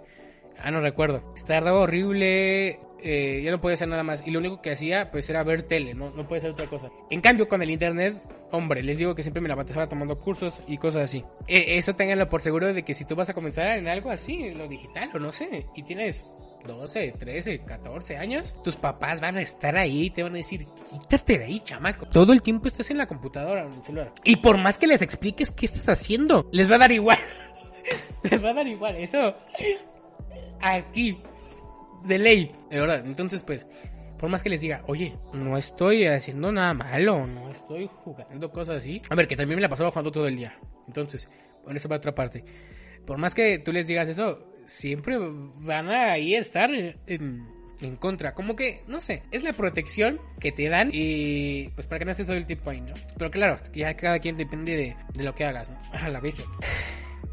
Ah, 0.62 0.72
no 0.72 0.82
recuerdo. 0.82 1.34
Tardaba 1.46 1.80
horrible. 1.80 2.80
Eh, 3.02 3.42
yo 3.44 3.52
no 3.52 3.62
podía 3.62 3.76
hacer 3.76 3.88
nada 3.88 4.04
más. 4.04 4.26
Y 4.26 4.32
lo 4.32 4.40
único 4.40 4.62
que 4.62 4.72
hacía, 4.72 5.12
pues, 5.12 5.30
era 5.30 5.44
ver 5.44 5.64
tele, 5.64 5.94
no, 5.94 6.10
no 6.12 6.28
puede 6.28 6.42
ser 6.42 6.52
otra 6.52 6.68
cosa. 6.68 6.90
En 7.10 7.22
cambio, 7.22 7.48
con 7.48 7.62
el 7.62 7.70
internet, 7.70 8.18
hombre, 8.52 8.84
les 8.84 8.98
digo 8.98 9.16
que 9.16 9.24
siempre 9.24 9.42
me 9.42 9.50
la 9.50 9.56
pasaba 9.56 9.88
tomando 9.88 10.20
cursos 10.20 10.62
y 10.68 10.78
cosas 10.78 11.04
así. 11.04 11.24
Eh, 11.48 11.78
eso 11.78 11.96
ténganlo 11.96 12.28
por 12.30 12.42
seguro 12.42 12.74
de 12.74 12.84
que 12.84 12.94
si 12.94 13.06
tú 13.06 13.16
vas 13.16 13.30
a 13.30 13.34
comenzar 13.34 13.78
en 13.78 13.88
algo 13.88 14.10
así, 14.10 14.44
en 14.48 14.58
lo 14.58 14.68
digital 14.68 15.10
o 15.14 15.20
no 15.20 15.32
sé, 15.32 15.68
y 15.76 15.84
tienes 15.84 16.28
12, 16.66 17.14
13, 17.18 17.60
14 17.60 18.18
años, 18.18 18.56
tus 18.64 18.76
papás 18.76 19.22
van 19.22 19.38
a 19.38 19.42
estar 19.42 19.78
ahí 19.78 20.06
y 20.06 20.10
te 20.10 20.24
van 20.24 20.34
a 20.34 20.38
decir, 20.38 20.66
quítate 20.92 21.38
de 21.38 21.46
ahí, 21.46 21.60
chamaco. 21.62 22.06
Todo 22.08 22.34
el 22.34 22.42
tiempo 22.42 22.68
estás 22.68 22.90
en 22.92 22.98
la 22.98 23.08
computadora 23.08 23.64
o 23.64 23.68
en 23.68 23.76
el 23.76 23.84
celular. 23.84 24.14
Y 24.24 24.38
por 24.38 24.58
más 24.58 24.78
que 24.78 24.88
les 24.88 25.02
expliques 25.02 25.52
qué 25.52 25.66
estás 25.66 25.88
haciendo, 25.88 26.50
les 26.52 26.70
va 26.70 26.76
a 26.76 26.80
dar 26.80 26.92
igual. 26.92 27.20
les 28.30 28.44
va 28.44 28.50
a 28.50 28.54
dar 28.54 28.68
igual. 28.68 28.96
Eso 28.98 29.36
aquí 30.62 31.18
de 32.04 32.18
ley, 32.18 32.52
de 32.70 32.80
verdad. 32.80 33.06
Entonces, 33.06 33.42
pues, 33.42 33.68
por 34.18 34.30
más 34.30 34.44
que 34.44 34.50
les 34.50 34.62
diga, 34.62 34.84
oye, 34.88 35.18
no 35.34 35.58
estoy 35.58 36.06
haciendo 36.06 36.52
nada 36.52 36.74
malo, 36.74 37.26
no 37.26 37.52
estoy 37.52 37.90
jugando 38.04 38.52
cosas 38.52 38.78
así. 38.78 39.02
A 39.10 39.16
ver, 39.16 39.28
que 39.28 39.36
también 39.36 39.58
me 39.58 39.62
la 39.62 39.70
pasaba 39.70 39.92
jugando 39.92 40.12
todo 40.12 40.28
el 40.28 40.36
día. 40.36 40.58
Entonces, 40.88 41.30
bueno, 41.64 41.78
eso 41.78 41.90
va 41.90 41.98
otra 41.98 42.16
parte. 42.16 42.44
Por 43.06 43.18
más 43.18 43.34
que 43.34 43.60
tú 43.60 43.72
les 43.72 43.88
digas 43.88 44.10
eso, 44.10 44.54
siempre 44.66 45.18
van 45.20 45.90
a 45.90 46.12
ahí 46.12 46.36
estar 46.36 46.70
en, 46.74 47.48
en 47.82 47.96
contra. 47.96 48.34
Como 48.34 48.56
que, 48.56 48.84
no 48.88 49.02
sé, 49.02 49.24
es 49.32 49.44
la 49.44 49.54
protección 49.54 50.20
que 50.40 50.52
te 50.52 50.70
dan 50.70 50.90
y 50.92 51.70
pues 51.76 51.88
para 51.88 52.00
que 52.00 52.06
no 52.06 52.12
estés 52.12 52.28
todo 52.28 52.36
el 52.36 52.46
tiempo 52.46 52.70
ahí, 52.70 52.82
¿no? 52.82 52.94
Pero 53.18 53.32
claro, 53.32 53.58
ya 53.74 53.96
cada 53.96 54.20
quien 54.20 54.38
depende 54.38 54.76
de, 54.76 54.96
de 55.14 55.24
lo 55.24 55.34
que 55.36 55.46
hagas, 55.46 55.72
¿no? 55.72 55.80
A 55.94 56.10
la 56.10 56.20
vez. 56.20 56.36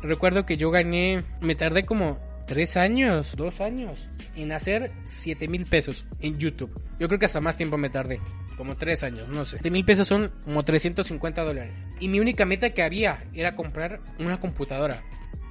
Recuerdo 0.03 0.47
que 0.47 0.57
yo 0.57 0.71
gané, 0.71 1.25
me 1.41 1.55
tardé 1.55 1.85
como 1.85 2.19
tres 2.47 2.77
años, 2.77 3.35
dos 3.37 3.61
años 3.61 4.09
en 4.35 4.53
hacer 4.53 4.93
7 5.05 5.49
mil 5.49 5.67
pesos 5.67 6.07
en 6.21 6.39
YouTube. 6.39 6.71
Yo 6.99 7.09
creo 7.09 7.19
que 7.19 7.27
hasta 7.27 7.41
más 7.41 7.57
tiempo 7.57 7.77
me 7.77 7.91
tardé. 7.91 8.21
Como 8.57 8.77
tres 8.77 9.03
años, 9.03 9.29
no 9.29 9.45
sé. 9.45 9.59
7 9.59 9.71
mil 9.71 9.85
pesos 9.85 10.09
son 10.09 10.33
como 10.45 10.65
350 10.65 11.43
dólares. 11.43 11.85
Y 12.01 12.09
mi 12.09 12.21
única 12.21 12.47
meta 12.47 12.71
que 12.71 12.83
había 12.83 13.25
era 13.35 13.55
comprar 13.55 14.01
una 14.19 14.41
computadora. 14.41 15.03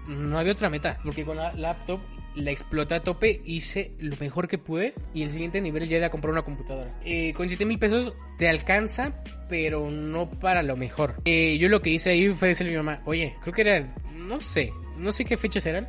No 0.08 0.40
había 0.40 0.54
otra 0.54 0.72
meta. 0.72 1.00
Porque 1.04 1.24
con 1.24 1.38
la 1.38 1.54
laptop 1.54 2.00
la 2.36 2.52
exploté 2.52 2.96
a 2.96 3.04
tope, 3.04 3.42
hice 3.46 3.94
lo 4.00 4.16
mejor 4.18 4.48
que 4.48 4.58
pude. 4.58 4.96
Y 5.14 5.22
el 5.22 5.30
siguiente 5.30 5.62
nivel 5.62 5.88
ya 5.88 5.98
era 5.98 6.10
comprar 6.10 6.32
una 6.32 6.42
computadora. 6.42 7.00
Eh, 7.04 7.32
con 7.34 7.48
7 7.48 7.64
mil 7.66 7.78
pesos 7.78 8.14
te 8.40 8.50
alcanza, 8.50 9.24
pero 9.50 9.92
no 9.92 10.30
para 10.32 10.64
lo 10.64 10.76
mejor. 10.76 11.22
Eh, 11.26 11.58
yo 11.60 11.70
lo 11.70 11.84
que 11.84 11.92
hice 11.92 12.10
ahí 12.10 12.30
fue 12.30 12.50
decirle 12.50 12.74
a 12.74 12.82
mi 12.82 12.86
mamá, 12.86 13.04
oye, 13.06 13.36
creo 13.42 13.54
que 13.54 13.62
era, 13.62 13.96
no 14.16 14.42
sé, 14.42 14.74
no 14.98 15.12
sé 15.12 15.26
qué 15.26 15.38
fechas 15.38 15.66
eran 15.68 15.88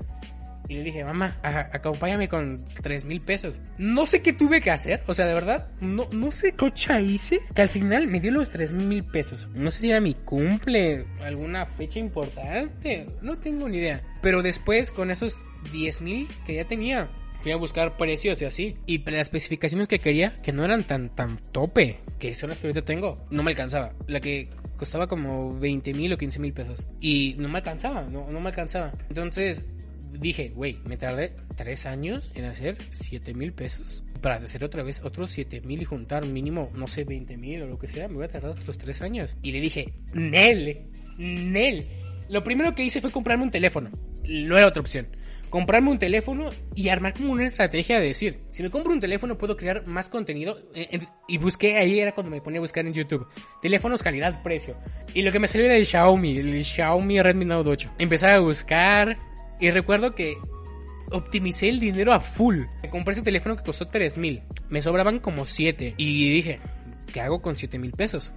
y 0.68 0.74
le 0.74 0.82
dije, 0.82 1.04
mamá, 1.04 1.38
acompáñame 1.42 2.28
con 2.28 2.64
tres 2.82 3.04
mil 3.04 3.20
pesos. 3.20 3.60
No 3.78 4.06
sé 4.06 4.22
qué 4.22 4.32
tuve 4.32 4.60
que 4.60 4.70
hacer. 4.70 5.02
O 5.06 5.14
sea, 5.14 5.26
de 5.26 5.34
verdad, 5.34 5.68
no, 5.80 6.08
no 6.12 6.32
sé 6.32 6.52
qué 6.52 6.56
cocha 6.56 7.00
hice. 7.00 7.40
Que 7.54 7.62
al 7.62 7.68
final 7.68 8.08
me 8.08 8.20
dio 8.20 8.32
los 8.32 8.50
tres 8.50 8.72
mil 8.72 9.04
pesos. 9.04 9.48
No 9.54 9.70
sé 9.70 9.80
si 9.80 9.90
era 9.90 10.00
mi 10.00 10.14
cumple, 10.14 11.04
alguna 11.20 11.66
fecha 11.66 11.98
importante. 11.98 13.06
No 13.22 13.38
tengo 13.38 13.68
ni 13.68 13.78
idea. 13.78 14.02
Pero 14.22 14.42
después, 14.42 14.90
con 14.90 15.10
esos 15.10 15.44
diez 15.72 16.02
mil 16.02 16.28
que 16.44 16.54
ya 16.54 16.64
tenía, 16.64 17.08
fui 17.40 17.52
a 17.52 17.56
buscar 17.56 17.96
precios 17.96 18.42
y 18.42 18.44
así. 18.44 18.76
Y 18.86 18.98
las 19.10 19.22
especificaciones 19.22 19.86
que 19.86 20.00
quería, 20.00 20.40
que 20.42 20.52
no 20.52 20.64
eran 20.64 20.82
tan, 20.82 21.14
tan 21.14 21.38
tope, 21.52 22.00
que 22.18 22.34
son 22.34 22.50
las 22.50 22.58
que 22.58 22.66
ahorita 22.66 22.84
tengo, 22.84 23.24
no 23.30 23.42
me 23.42 23.52
alcanzaba. 23.52 23.92
La 24.08 24.20
que 24.20 24.50
costaba 24.76 25.06
como 25.06 25.58
20 25.58 25.94
mil 25.94 26.12
o 26.12 26.18
15 26.18 26.40
mil 26.40 26.52
pesos. 26.52 26.86
Y 27.00 27.36
no 27.38 27.48
me 27.48 27.58
alcanzaba, 27.58 28.02
no, 28.02 28.30
no 28.30 28.40
me 28.40 28.48
alcanzaba. 28.48 28.92
Entonces 29.08 29.64
dije, 30.18 30.50
güey, 30.50 30.78
me 30.84 30.96
tardé 30.96 31.34
tres 31.56 31.86
años 31.86 32.30
en 32.34 32.44
hacer 32.44 32.76
7 32.92 33.34
mil 33.34 33.52
pesos. 33.52 34.04
Para 34.20 34.36
hacer 34.36 34.64
otra 34.64 34.82
vez 34.82 35.02
otros 35.02 35.30
7 35.30 35.60
mil 35.60 35.82
y 35.82 35.84
juntar 35.84 36.26
mínimo, 36.26 36.70
no 36.74 36.86
sé, 36.88 37.04
20 37.04 37.36
mil 37.36 37.62
o 37.62 37.66
lo 37.66 37.78
que 37.78 37.88
sea, 37.88 38.08
me 38.08 38.14
voy 38.14 38.24
a 38.24 38.28
tardar 38.28 38.52
otros 38.52 38.78
tres 38.78 39.02
años. 39.02 39.36
Y 39.42 39.52
le 39.52 39.60
dije, 39.60 39.92
Nel, 40.12 40.86
Nel. 41.18 41.86
Lo 42.28 42.42
primero 42.42 42.74
que 42.74 42.84
hice 42.84 43.00
fue 43.00 43.12
comprarme 43.12 43.44
un 43.44 43.50
teléfono. 43.50 43.90
No 44.24 44.58
era 44.58 44.66
otra 44.66 44.80
opción. 44.80 45.06
Comprarme 45.50 45.90
un 45.90 45.98
teléfono 45.98 46.50
y 46.74 46.88
armar 46.88 47.14
como 47.14 47.32
una 47.32 47.46
estrategia 47.46 48.00
de 48.00 48.08
decir, 48.08 48.40
si 48.50 48.64
me 48.64 48.70
compro 48.70 48.92
un 48.92 48.98
teléfono 48.98 49.38
puedo 49.38 49.56
crear 49.56 49.86
más 49.86 50.08
contenido. 50.08 50.58
Y 51.28 51.38
busqué, 51.38 51.76
ahí 51.76 52.00
era 52.00 52.12
cuando 52.12 52.30
me 52.30 52.40
ponía 52.40 52.58
a 52.58 52.62
buscar 52.62 52.84
en 52.84 52.92
YouTube. 52.92 53.26
Teléfonos 53.62 54.02
calidad, 54.02 54.42
precio. 54.42 54.76
Y 55.14 55.22
lo 55.22 55.30
que 55.30 55.38
me 55.38 55.46
salió 55.46 55.66
era 55.66 55.76
el 55.76 55.86
Xiaomi, 55.86 56.38
el 56.38 56.64
Xiaomi 56.64 57.22
Redmi 57.22 57.44
Note 57.44 57.70
8. 57.70 57.92
Empecé 57.98 58.26
a 58.26 58.40
buscar, 58.40 59.16
y 59.60 59.70
recuerdo 59.70 60.14
que 60.14 60.36
optimicé 61.10 61.68
el 61.68 61.80
dinero 61.80 62.12
a 62.12 62.20
full. 62.20 62.64
Me 62.82 62.90
compré 62.90 63.12
ese 63.12 63.22
teléfono 63.22 63.56
que 63.56 63.64
costó 63.64 63.86
3 63.86 64.16
mil. 64.16 64.42
Me 64.68 64.82
sobraban 64.82 65.18
como 65.20 65.46
7. 65.46 65.94
Y 65.96 66.30
dije, 66.30 66.60
¿qué 67.12 67.20
hago 67.20 67.40
con 67.40 67.56
7 67.56 67.78
mil 67.78 67.92
pesos? 67.92 68.32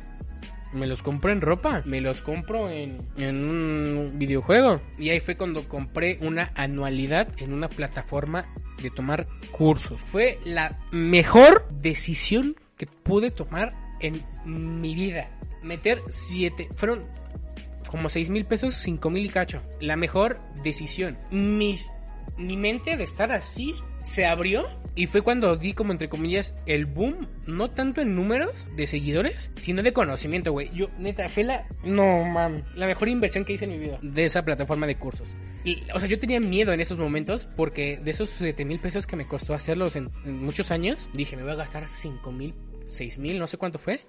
Me 0.72 0.86
los 0.86 1.02
compro 1.02 1.32
en 1.32 1.42
ropa, 1.42 1.82
me 1.86 2.00
los 2.00 2.22
compro 2.22 2.70
en, 2.70 3.02
en 3.18 3.44
un 3.44 4.20
videojuego. 4.20 4.82
Y 5.00 5.10
ahí 5.10 5.20
fue 5.20 5.36
cuando 5.36 5.68
compré 5.68 6.20
una 6.22 6.52
anualidad 6.56 7.28
en 7.40 7.54
una 7.54 7.70
plataforma 7.70 8.54
de 8.82 8.92
tomar 8.92 9.28
cursos. 9.52 10.00
Fue 10.00 10.40
la 10.46 10.78
mejor 10.92 11.68
decisión 11.72 12.56
que 12.78 12.86
pude 12.86 13.32
tomar 13.32 13.74
en 14.00 14.24
mi 14.46 14.94
vida. 14.94 15.30
Meter 15.64 16.02
7, 16.08 16.70
fueron 16.76 17.06
como 17.90 18.10
6 18.10 18.30
mil 18.30 18.46
pesos, 18.46 18.76
5 18.76 19.10
mil 19.10 19.26
y 19.26 19.30
cacho. 19.30 19.62
La 19.80 19.96
mejor 19.96 20.40
decisión. 20.64 21.18
Mis, 21.32 21.92
mi 22.38 22.56
mente 22.56 22.98
de 22.98 23.04
estar 23.04 23.32
así 23.32 23.74
se 24.04 24.26
abrió 24.26 24.66
y 24.96 25.08
fue 25.08 25.22
cuando 25.22 25.56
di 25.56 25.74
como 25.74 25.92
entre 25.92 26.10
comillas 26.10 26.56
el 26.66 26.86
boom, 26.86 27.28
no 27.46 27.72
tanto 27.72 28.02
en 28.02 28.16
números 28.16 28.68
de 28.76 28.88
seguidores, 28.88 29.52
sino 29.56 29.82
de 29.82 29.94
conocimiento, 29.94 30.52
güey. 30.52 30.70
Yo, 30.74 30.90
neta, 30.98 31.30
fue 31.30 31.44
la, 31.44 31.68
no, 31.84 32.24
man, 32.26 32.66
la 32.76 32.86
mejor 32.86 33.08
inversión 33.08 33.46
que 33.46 33.54
hice 33.54 33.66
en 33.66 33.72
mi 33.72 33.78
vida 33.78 34.00
de 34.02 34.26
esa 34.26 34.44
plataforma 34.44 34.88
de 34.88 34.98
cursos. 34.98 35.36
Y, 35.64 35.84
o 35.94 36.00
sea, 36.00 36.08
yo 36.08 36.20
tenía 36.20 36.40
miedo 36.40 36.74
en 36.74 36.82
esos 36.82 37.00
momentos 37.00 37.48
porque 37.56 37.98
de 37.98 38.12
esos 38.12 38.30
7 38.30 38.66
mil 38.66 38.80
pesos 38.80 39.08
que 39.08 39.16
me 39.16 39.28
costó 39.28 39.54
hacerlos 39.54 39.96
en, 39.96 40.12
muchos 40.26 40.72
años, 40.72 41.10
dije, 41.14 41.36
me 41.36 41.44
voy 41.44 41.54
a 41.54 41.56
gastar 41.56 41.86
5 41.86 42.32
mil, 42.32 42.54
6 42.88 43.18
mil, 43.20 43.40
no 43.40 43.48
sé 43.48 43.58
cuánto 43.58 43.80
fue, 43.80 44.02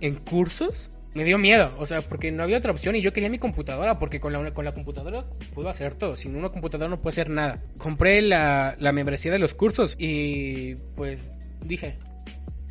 en 0.00 0.16
cursos 0.16 0.90
me 1.16 1.24
dio 1.24 1.38
miedo, 1.38 1.72
o 1.78 1.86
sea, 1.86 2.02
porque 2.02 2.30
no 2.30 2.42
había 2.42 2.58
otra 2.58 2.72
opción 2.72 2.94
y 2.94 3.00
yo 3.00 3.10
quería 3.10 3.30
mi 3.30 3.38
computadora, 3.38 3.98
porque 3.98 4.20
con 4.20 4.34
la, 4.34 4.52
con 4.52 4.66
la 4.66 4.74
computadora 4.74 5.24
puedo 5.54 5.70
hacer 5.70 5.94
todo, 5.94 6.14
sin 6.14 6.36
una 6.36 6.50
computadora 6.50 6.90
no 6.90 6.98
puedo 7.00 7.08
hacer 7.08 7.30
nada. 7.30 7.62
Compré 7.78 8.20
la, 8.20 8.76
la 8.78 8.92
membresía 8.92 9.32
de 9.32 9.38
los 9.38 9.54
cursos 9.54 9.96
y 9.98 10.74
pues 10.94 11.34
dije, 11.64 11.96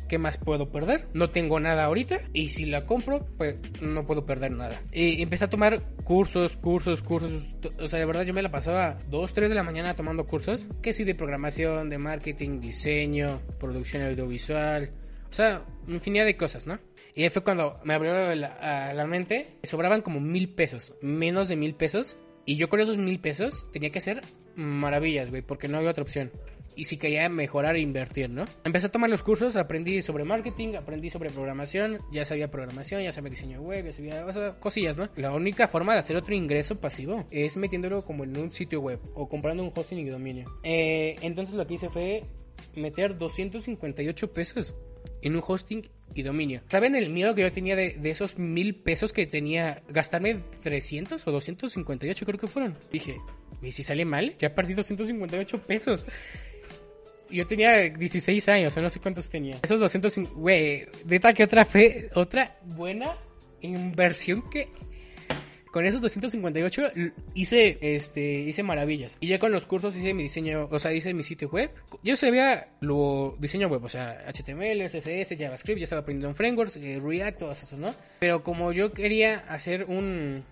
¿qué 0.08 0.18
más 0.18 0.36
puedo 0.36 0.70
perder? 0.70 1.08
No 1.12 1.30
tengo 1.30 1.58
nada 1.58 1.86
ahorita 1.86 2.20
y 2.32 2.50
si 2.50 2.66
la 2.66 2.86
compro, 2.86 3.26
pues 3.36 3.56
no 3.80 4.06
puedo 4.06 4.24
perder 4.26 4.52
nada. 4.52 4.80
Y 4.92 5.20
empecé 5.22 5.46
a 5.46 5.50
tomar 5.50 5.82
cursos, 6.04 6.56
cursos, 6.56 7.02
cursos. 7.02 7.42
O 7.80 7.88
sea, 7.88 7.98
de 7.98 8.06
verdad 8.06 8.22
yo 8.22 8.32
me 8.32 8.42
la 8.42 8.52
pasaba 8.52 8.96
2, 9.10 9.34
3 9.34 9.48
de 9.48 9.56
la 9.56 9.64
mañana 9.64 9.96
tomando 9.96 10.24
cursos, 10.24 10.68
que 10.82 10.92
sí 10.92 11.02
de 11.02 11.16
programación, 11.16 11.88
de 11.88 11.98
marketing, 11.98 12.60
diseño, 12.60 13.40
producción 13.58 14.04
audiovisual, 14.04 14.92
o 15.28 15.32
sea, 15.32 15.64
infinidad 15.88 16.24
de 16.24 16.36
cosas, 16.36 16.64
¿no? 16.68 16.78
Y 17.16 17.22
ahí 17.22 17.30
fue 17.30 17.42
cuando 17.42 17.80
me 17.82 17.94
abrió 17.94 18.12
la, 18.34 18.92
la 18.94 19.06
mente, 19.06 19.56
sobraban 19.62 20.02
como 20.02 20.20
mil 20.20 20.50
pesos, 20.50 20.92
menos 21.00 21.48
de 21.48 21.56
mil 21.56 21.74
pesos. 21.74 22.18
Y 22.44 22.56
yo 22.56 22.68
con 22.68 22.78
esos 22.78 22.98
mil 22.98 23.18
pesos 23.18 23.66
tenía 23.72 23.90
que 23.90 23.98
hacer 23.98 24.20
maravillas, 24.54 25.30
güey, 25.30 25.40
porque 25.40 25.66
no 25.66 25.78
había 25.78 25.90
otra 25.90 26.02
opción. 26.02 26.30
Y 26.76 26.84
si 26.84 26.98
quería 26.98 27.26
mejorar 27.30 27.74
e 27.76 27.80
invertir, 27.80 28.28
¿no? 28.28 28.44
Empecé 28.64 28.88
a 28.88 28.92
tomar 28.92 29.08
los 29.08 29.22
cursos, 29.22 29.56
aprendí 29.56 30.02
sobre 30.02 30.24
marketing, 30.24 30.74
aprendí 30.74 31.08
sobre 31.08 31.30
programación, 31.30 32.00
ya 32.12 32.26
sabía 32.26 32.50
programación, 32.50 33.02
ya 33.02 33.12
sabía 33.12 33.30
diseño 33.30 33.62
web, 33.62 33.86
ya 33.86 33.92
sabía 33.92 34.26
o 34.26 34.60
cosillas, 34.60 34.98
¿no? 34.98 35.08
La 35.16 35.32
única 35.32 35.68
forma 35.68 35.94
de 35.94 36.00
hacer 36.00 36.18
otro 36.18 36.34
ingreso 36.34 36.78
pasivo 36.78 37.24
es 37.30 37.56
metiéndolo 37.56 38.04
como 38.04 38.24
en 38.24 38.36
un 38.36 38.50
sitio 38.50 38.82
web 38.82 39.00
o 39.14 39.26
comprando 39.26 39.62
un 39.62 39.72
hosting 39.74 40.00
y 40.00 40.10
dominio. 40.10 40.54
Eh, 40.62 41.16
entonces 41.22 41.54
lo 41.54 41.66
que 41.66 41.74
hice 41.74 41.88
fue 41.88 42.24
meter 42.74 43.16
258 43.16 44.32
pesos 44.34 44.74
en 45.26 45.34
un 45.34 45.42
hosting 45.44 45.82
y 46.14 46.22
dominio. 46.22 46.62
¿Saben 46.68 46.94
el 46.94 47.10
miedo 47.10 47.34
que 47.34 47.42
yo 47.42 47.50
tenía 47.50 47.74
de, 47.74 47.98
esos 48.04 48.38
mil 48.38 48.76
pesos 48.76 49.12
que 49.12 49.26
tenía? 49.26 49.82
Gastarme 49.88 50.40
300 50.62 51.26
o 51.26 51.32
258 51.32 52.26
creo 52.26 52.38
que 52.38 52.46
fueron. 52.46 52.78
Dije, 52.92 53.20
¿y 53.60 53.72
si 53.72 53.82
sale 53.82 54.04
mal? 54.04 54.36
Ya 54.38 54.54
perdí 54.54 54.74
258 54.74 55.62
pesos. 55.62 56.06
Yo 57.28 57.44
tenía 57.44 57.90
16 57.90 58.48
años, 58.48 58.76
o 58.76 58.80
no 58.80 58.88
sé 58.88 59.00
cuántos 59.00 59.28
tenía. 59.28 59.58
Esos 59.64 59.80
200, 59.80 60.16
güey, 60.34 60.86
neta 61.04 61.34
que 61.34 61.42
otra 61.42 61.64
fe, 61.64 62.08
otra 62.14 62.60
buena 62.62 63.16
inversión 63.60 64.48
que 64.48 64.68
con 65.76 65.84
esos 65.84 66.00
258 66.00 66.84
hice, 67.34 67.76
este, 67.82 68.40
hice 68.40 68.62
maravillas. 68.62 69.18
Y 69.20 69.26
ya 69.26 69.38
con 69.38 69.52
los 69.52 69.66
cursos 69.66 69.94
hice 69.94 70.14
mi 70.14 70.22
diseño, 70.22 70.68
o 70.70 70.78
sea, 70.78 70.94
hice 70.94 71.12
mi 71.12 71.22
sitio 71.22 71.50
web. 71.50 71.70
Yo 72.02 72.16
sabía 72.16 72.68
lo 72.80 73.36
diseño 73.38 73.68
web, 73.68 73.84
o 73.84 73.88
sea, 73.90 74.24
HTML, 74.26 74.86
CSS, 74.86 75.36
JavaScript, 75.38 75.80
ya 75.80 75.84
estaba 75.84 76.00
aprendiendo 76.00 76.30
en 76.30 76.34
frameworks, 76.34 76.78
eh, 76.78 76.98
React, 76.98 77.40
todas 77.40 77.62
eso, 77.62 77.76
¿no? 77.76 77.94
Pero 78.20 78.42
como 78.42 78.72
yo 78.72 78.94
quería 78.94 79.40
hacer 79.50 79.84
un, 79.84 80.44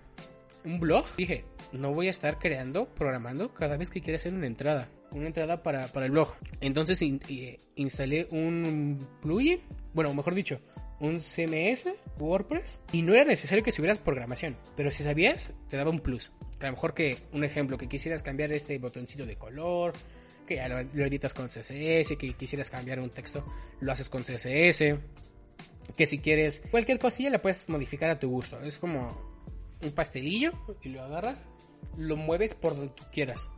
un 0.62 0.78
blog, 0.78 1.06
dije, 1.16 1.46
no 1.72 1.94
voy 1.94 2.08
a 2.08 2.10
estar 2.10 2.38
creando, 2.38 2.84
programando 2.84 3.54
cada 3.54 3.78
vez 3.78 3.88
que 3.88 4.02
quiera 4.02 4.16
hacer 4.16 4.34
una 4.34 4.46
entrada. 4.46 4.90
una 5.10 5.28
entrada 5.28 5.62
para, 5.62 5.88
para 5.88 6.04
el 6.04 6.12
blog. 6.12 6.34
Entonces 6.60 7.00
eh, 7.00 7.60
instalé 7.76 8.28
un 8.30 8.98
plugin, 9.22 9.60
bueno, 9.94 10.12
mejor 10.12 10.34
dicho, 10.34 10.60
un 11.04 11.20
CMS, 11.20 11.88
WordPress, 12.18 12.80
y 12.92 13.02
no 13.02 13.14
era 13.14 13.24
necesario 13.24 13.62
que 13.62 13.72
subieras 13.72 13.98
programación, 13.98 14.56
pero 14.76 14.90
si 14.90 15.04
sabías, 15.04 15.54
te 15.68 15.76
daba 15.76 15.90
un 15.90 16.00
plus. 16.00 16.32
A 16.60 16.66
lo 16.66 16.72
mejor 16.72 16.94
que, 16.94 17.18
un 17.32 17.44
ejemplo, 17.44 17.76
que 17.76 17.88
quisieras 17.88 18.22
cambiar 18.22 18.52
este 18.52 18.78
botoncito 18.78 19.26
de 19.26 19.36
color, 19.36 19.92
que 20.46 20.60
lo, 20.68 21.04
editas 21.04 21.34
con 21.34 21.48
CSS, 21.48 22.16
que 22.18 22.34
quisieras 22.36 22.70
cambiar 22.70 23.00
un 23.00 23.10
texto, 23.10 23.44
lo 23.80 23.92
haces 23.92 24.08
con 24.08 24.22
CSS, 24.22 24.96
que 25.96 26.06
si 26.06 26.18
quieres 26.18 26.62
cualquier 26.70 26.98
cosilla 26.98 27.30
la 27.30 27.42
puedes 27.42 27.68
modificar 27.68 28.10
a 28.10 28.18
tu 28.18 28.30
gusto. 28.30 28.60
Es 28.60 28.78
como 28.78 29.34
un 29.82 29.92
pastelillo 29.92 30.52
y 30.82 30.90
lo 30.90 31.02
agarras, 31.02 31.46
lo 31.96 32.16
mueves 32.16 32.54
por 32.54 32.76
donde 32.76 32.94
tú 32.94 33.04
quieras. 33.12 33.50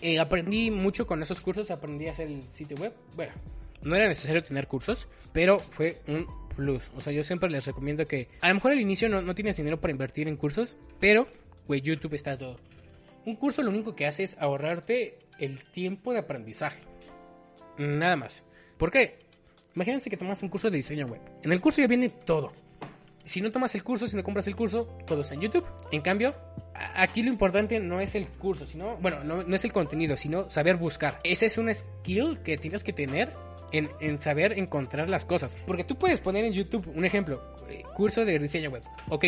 Eh, 0.00 0.18
aprendí 0.18 0.70
mucho 0.70 1.06
con 1.06 1.22
esos 1.22 1.40
cursos, 1.40 1.70
aprendí 1.70 2.08
a 2.08 2.12
hacer 2.12 2.28
el 2.28 2.42
sitio 2.42 2.76
web. 2.76 2.92
Bueno, 3.14 3.32
no 3.82 3.96
era 3.96 4.08
necesario 4.08 4.42
tener 4.42 4.66
cursos, 4.66 5.08
pero 5.32 5.58
fue 5.58 5.98
un 6.06 6.26
plus. 6.52 6.90
O 6.96 7.00
sea, 7.00 7.12
yo 7.12 7.22
siempre 7.22 7.50
les 7.50 7.66
recomiendo 7.66 8.06
que 8.06 8.28
a 8.40 8.48
lo 8.48 8.54
mejor 8.54 8.72
al 8.72 8.80
inicio 8.80 9.08
no, 9.08 9.22
no 9.22 9.34
tienes 9.34 9.56
dinero 9.56 9.80
para 9.80 9.92
invertir 9.92 10.28
en 10.28 10.36
cursos, 10.36 10.76
pero, 11.00 11.28
güey, 11.66 11.80
YouTube 11.80 12.14
está 12.14 12.36
todo. 12.36 12.58
Un 13.24 13.36
curso 13.36 13.62
lo 13.62 13.70
único 13.70 13.94
que 13.94 14.06
hace 14.06 14.24
es 14.24 14.36
ahorrarte 14.38 15.18
el 15.38 15.62
tiempo 15.64 16.12
de 16.12 16.20
aprendizaje. 16.20 16.80
Nada 17.78 18.16
más. 18.16 18.44
¿Por 18.78 18.90
qué? 18.90 19.18
Imagínense 19.74 20.10
que 20.10 20.16
tomas 20.16 20.42
un 20.42 20.48
curso 20.48 20.70
de 20.70 20.76
diseño 20.76 21.06
web. 21.06 21.20
En 21.42 21.52
el 21.52 21.60
curso 21.60 21.80
ya 21.80 21.86
viene 21.86 22.08
todo. 22.08 22.52
Si 23.24 23.40
no 23.40 23.52
tomas 23.52 23.74
el 23.74 23.84
curso, 23.84 24.06
si 24.06 24.16
no 24.16 24.24
compras 24.24 24.48
el 24.48 24.56
curso, 24.56 24.98
todo 25.06 25.20
está 25.20 25.34
en 25.34 25.42
YouTube. 25.42 25.64
En 25.92 26.00
cambio, 26.00 26.34
aquí 26.74 27.22
lo 27.22 27.30
importante 27.30 27.78
no 27.78 28.00
es 28.00 28.14
el 28.16 28.26
curso, 28.26 28.66
sino, 28.66 28.96
bueno, 28.96 29.22
no, 29.22 29.44
no 29.44 29.56
es 29.56 29.64
el 29.64 29.72
contenido, 29.72 30.16
sino 30.16 30.50
saber 30.50 30.76
buscar. 30.76 31.20
Esa 31.22 31.46
es 31.46 31.56
una 31.56 31.72
skill 31.72 32.40
que 32.42 32.58
tienes 32.58 32.82
que 32.82 32.92
tener 32.92 33.32
en, 33.72 34.18
saber 34.18 34.58
encontrar 34.58 35.08
las 35.08 35.26
cosas. 35.26 35.58
Porque 35.66 35.84
tú 35.84 35.96
puedes 35.96 36.20
poner 36.20 36.44
en 36.44 36.52
YouTube 36.52 36.90
un 36.94 37.04
ejemplo, 37.04 37.42
eh, 37.68 37.82
curso 37.94 38.24
de 38.24 38.38
diseño 38.38 38.70
web. 38.70 38.82
Ok, 39.08 39.26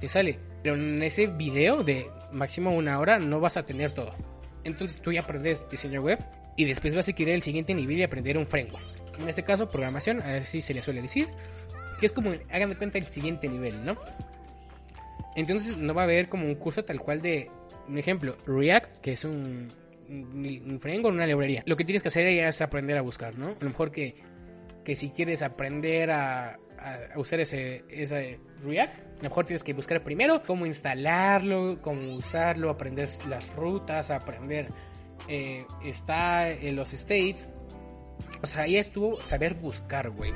te 0.00 0.08
sale. 0.08 0.38
Pero 0.62 0.76
en 0.76 1.02
ese 1.02 1.26
video 1.26 1.82
de 1.82 2.06
máximo 2.32 2.74
una 2.74 2.98
hora 2.98 3.18
no 3.18 3.40
vas 3.40 3.56
a 3.56 3.64
tener 3.64 3.92
todo. 3.92 4.14
Entonces 4.64 5.00
tú 5.00 5.12
ya 5.12 5.20
aprendes 5.20 5.68
diseño 5.70 6.02
web 6.02 6.18
y 6.56 6.64
después 6.64 6.94
vas 6.94 7.08
a 7.08 7.12
querer 7.12 7.34
el 7.34 7.42
siguiente 7.42 7.74
nivel 7.74 7.98
y 7.98 8.02
aprender 8.02 8.38
un 8.38 8.46
framework. 8.46 8.84
En 9.18 9.28
este 9.28 9.44
caso, 9.44 9.70
programación, 9.70 10.20
así 10.22 10.60
se 10.60 10.74
le 10.74 10.82
suele 10.82 11.02
decir. 11.02 11.28
Que 11.98 12.06
es 12.06 12.12
como, 12.12 12.32
hagan 12.50 12.70
de 12.70 12.76
cuenta, 12.76 12.98
el 12.98 13.06
siguiente 13.06 13.48
nivel, 13.48 13.84
¿no? 13.84 13.96
Entonces 15.36 15.76
no 15.76 15.94
va 15.94 16.02
a 16.02 16.04
haber 16.04 16.28
como 16.28 16.46
un 16.46 16.54
curso 16.54 16.84
tal 16.84 17.00
cual 17.00 17.20
de, 17.20 17.50
un 17.88 17.98
ejemplo, 17.98 18.36
React, 18.46 19.00
que 19.00 19.12
es 19.12 19.24
un, 19.24 19.72
un 20.08 20.78
framework, 20.80 21.14
una 21.14 21.26
librería. 21.26 21.62
Lo 21.66 21.76
que 21.76 21.84
tienes 21.84 22.02
que 22.02 22.08
hacer 22.08 22.26
es 22.26 22.60
aprender 22.60 22.96
a 22.96 23.02
buscar, 23.02 23.38
¿no? 23.38 23.48
A 23.48 23.56
lo 23.60 23.70
mejor 23.70 23.90
que, 23.90 24.16
que 24.84 24.96
si 24.96 25.10
quieres 25.10 25.42
aprender 25.42 26.10
a, 26.10 26.58
a 26.84 27.18
usar 27.18 27.40
ese, 27.40 27.84
ese 27.88 28.40
React, 28.64 28.98
a 28.98 29.16
lo 29.16 29.22
mejor 29.22 29.46
tienes 29.46 29.64
que 29.64 29.72
buscar 29.72 30.02
primero 30.02 30.42
cómo 30.42 30.66
instalarlo, 30.66 31.80
cómo 31.80 32.14
usarlo, 32.14 32.70
aprender 32.70 33.08
las 33.28 33.54
rutas, 33.54 34.10
aprender 34.10 34.68
eh, 35.28 35.66
está 35.84 36.50
en 36.50 36.76
los 36.76 36.92
states. 36.92 37.48
O 38.42 38.46
sea, 38.46 38.62
ahí 38.62 38.76
estuvo 38.76 39.22
saber 39.22 39.54
buscar, 39.54 40.10
güey. 40.10 40.32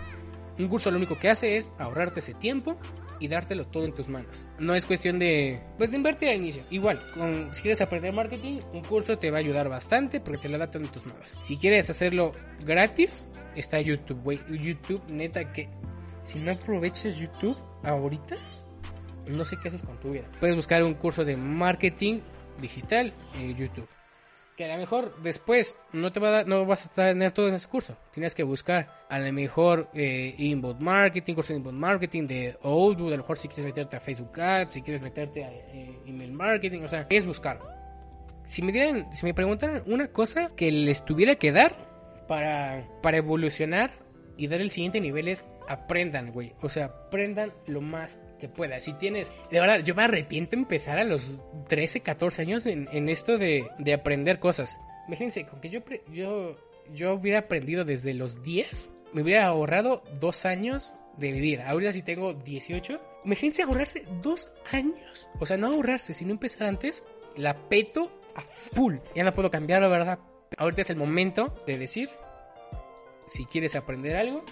Un 0.59 0.68
curso 0.68 0.90
lo 0.90 0.96
único 0.96 1.18
que 1.18 1.28
hace 1.28 1.57
es 1.57 1.70
ahorrarte 1.78 2.20
ese 2.20 2.35
tiempo 2.35 2.78
y 3.20 3.28
dártelo 3.28 3.66
todo 3.66 3.85
en 3.85 3.94
tus 3.94 4.09
manos. 4.09 4.46
No 4.59 4.74
es 4.74 4.85
cuestión 4.85 5.18
de, 5.18 5.61
pues, 5.76 5.90
de 5.90 5.96
invertir 5.96 6.28
al 6.28 6.37
inicio. 6.37 6.62
Igual, 6.70 7.00
con, 7.12 7.54
si 7.54 7.62
quieres 7.62 7.81
aprender 7.81 8.12
marketing, 8.12 8.61
un 8.72 8.83
curso 8.83 9.18
te 9.18 9.31
va 9.31 9.38
a 9.38 9.40
ayudar 9.40 9.68
bastante 9.68 10.20
porque 10.20 10.42
te 10.42 10.48
lo 10.48 10.59
da 10.59 10.70
todo 10.70 10.83
en 10.83 10.90
tus 10.90 11.07
manos. 11.07 11.37
Si 11.38 11.57
quieres 11.57 11.90
hacerlo 11.90 12.33
gratis, 12.64 13.24
está 13.54 13.81
YouTube, 13.81 14.22
güey. 14.22 14.40
YouTube, 14.48 15.02
neta, 15.09 15.52
que 15.52 15.68
si 16.22 16.38
no 16.38 16.52
aproveches 16.52 17.18
YouTube 17.18 17.57
ahorita, 17.83 18.37
no 19.26 19.44
sé 19.44 19.57
qué 19.61 19.68
haces 19.68 19.83
con 19.83 19.98
tu 20.00 20.12
vida. 20.12 20.24
Puedes 20.40 20.57
buscar 20.57 20.83
un 20.83 20.94
curso 20.94 21.24
de 21.24 21.37
marketing 21.37 22.20
digital 22.61 23.12
en 23.38 23.57
YouTube. 23.57 23.88
Que 24.59 24.64
a 24.64 24.75
lo 24.75 24.77
mejor 24.77 25.23
después 25.23 25.77
no 25.92 26.11
te 26.11 26.18
va 26.18 26.40
a 26.40 26.42
no 26.42 26.66
vas 26.66 26.85
a 26.85 26.92
tener 26.92 27.31
todo 27.31 27.47
en 27.47 27.55
ese 27.55 27.68
curso. 27.68 27.97
Tienes 28.11 28.35
que 28.35 28.42
buscar 28.42 29.05
a 29.09 29.21
lo 29.21 29.33
mejor 29.33 29.88
eh, 29.94 30.35
inbound 30.37 30.81
marketing, 30.81 31.35
curso 31.35 31.53
de 31.53 31.59
inbound 31.59 31.79
marketing 31.79 32.27
de 32.27 32.59
Outbound, 32.64 33.12
a 33.12 33.16
lo 33.18 33.23
mejor 33.23 33.38
si 33.38 33.47
quieres 33.47 33.66
meterte 33.66 33.97
a 33.97 34.01
Facebook 34.01 34.40
Ads, 34.40 34.75
si 34.75 34.83
quieres 34.83 35.01
meterte 35.01 35.44
a 35.44 35.53
eh, 35.53 36.01
email 36.07 36.33
marketing, 36.33 36.83
o 36.83 36.88
sea, 36.88 37.07
es 37.09 37.25
buscar. 37.25 37.61
Si 38.47 38.62
me 38.62 38.73
dieran, 38.73 39.14
si 39.14 39.27
me 39.27 39.33
preguntaran 39.33 39.85
una 39.87 40.09
cosa 40.09 40.51
que 40.57 40.73
les 40.73 41.05
tuviera 41.05 41.37
que 41.37 41.53
dar 41.53 41.77
para, 42.27 42.85
para 43.01 43.18
evolucionar 43.18 43.92
y 44.38 44.46
dar 44.46 44.61
el 44.61 44.70
siguiente 44.70 45.01
nivel 45.01 45.29
es 45.29 45.48
aprendan, 45.68 46.33
güey. 46.33 46.55
O 46.62 46.68
sea, 46.68 46.87
aprendan 46.87 47.53
lo 47.66 47.81
más 47.81 48.20
que 48.38 48.48
pueda. 48.48 48.81
Si 48.81 48.92
tienes, 48.94 49.35
de 49.51 49.61
verdad, 49.61 49.81
yo 49.81 49.94
me 49.94 50.05
arrepiento 50.05 50.57
empezar 50.57 50.98
a 50.98 51.05
los 51.05 51.35
13, 51.68 52.01
14 52.01 52.42
años 52.42 52.64
en, 52.64 52.88
en 52.92 53.09
esto 53.09 53.37
de, 53.37 53.66
de, 53.79 53.92
aprender 53.92 54.38
cosas. 54.38 54.79
Imagínense, 55.09 55.44
con 55.44 55.61
que 55.61 55.68
yo, 55.68 55.81
yo, 56.12 56.57
yo 56.94 57.14
hubiera 57.14 57.40
aprendido 57.40 57.85
desde 57.85 58.14
los 58.14 58.42
10, 58.42 58.92
me 59.12 59.22
hubiera 59.22 59.46
ahorrado 59.46 60.05
dos 60.20 60.46
años 60.46 60.94
de 61.16 61.33
vivir. 61.33 61.61
Ahorita 61.62 61.92
si 61.92 62.03
tengo 62.03 62.33
18, 62.33 63.01
imagínense 63.24 63.62
ahorrarse 63.62 64.05
dos 64.22 64.48
años. 64.70 65.29
O 65.40 65.46
sea, 65.46 65.57
no 65.57 65.66
ahorrarse, 65.66 66.14
sino 66.14 66.31
empezar 66.31 66.68
antes, 66.68 67.05
la 67.37 67.68
peto 67.68 68.12
a 68.37 68.42
full. 68.42 68.96
Ya 69.16 69.24
no 69.24 69.35
puedo 69.35 69.51
cambiar, 69.51 69.83
la 69.83 69.88
verdad. 69.88 70.20
Ahorita 70.57 70.83
es 70.83 70.90
el 70.90 70.96
momento 70.96 71.61
de 71.66 71.77
decir, 71.77 72.11
si 73.29 73.45
quieres 73.45 73.77
aprender 73.77 74.17
algo, 74.17 74.45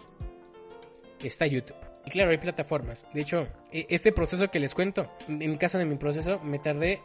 está 1.22 1.46
YouTube. 1.46 1.76
Y 2.04 2.10
claro, 2.10 2.30
hay 2.30 2.38
plataformas. 2.38 3.04
De 3.12 3.20
hecho, 3.20 3.48
este 3.72 4.12
proceso 4.12 4.48
que 4.48 4.60
les 4.60 4.74
cuento, 4.74 5.10
en 5.28 5.56
caso 5.56 5.78
de 5.78 5.84
mi 5.84 5.96
proceso, 5.96 6.38
me 6.38 6.60
tardé 6.60 7.00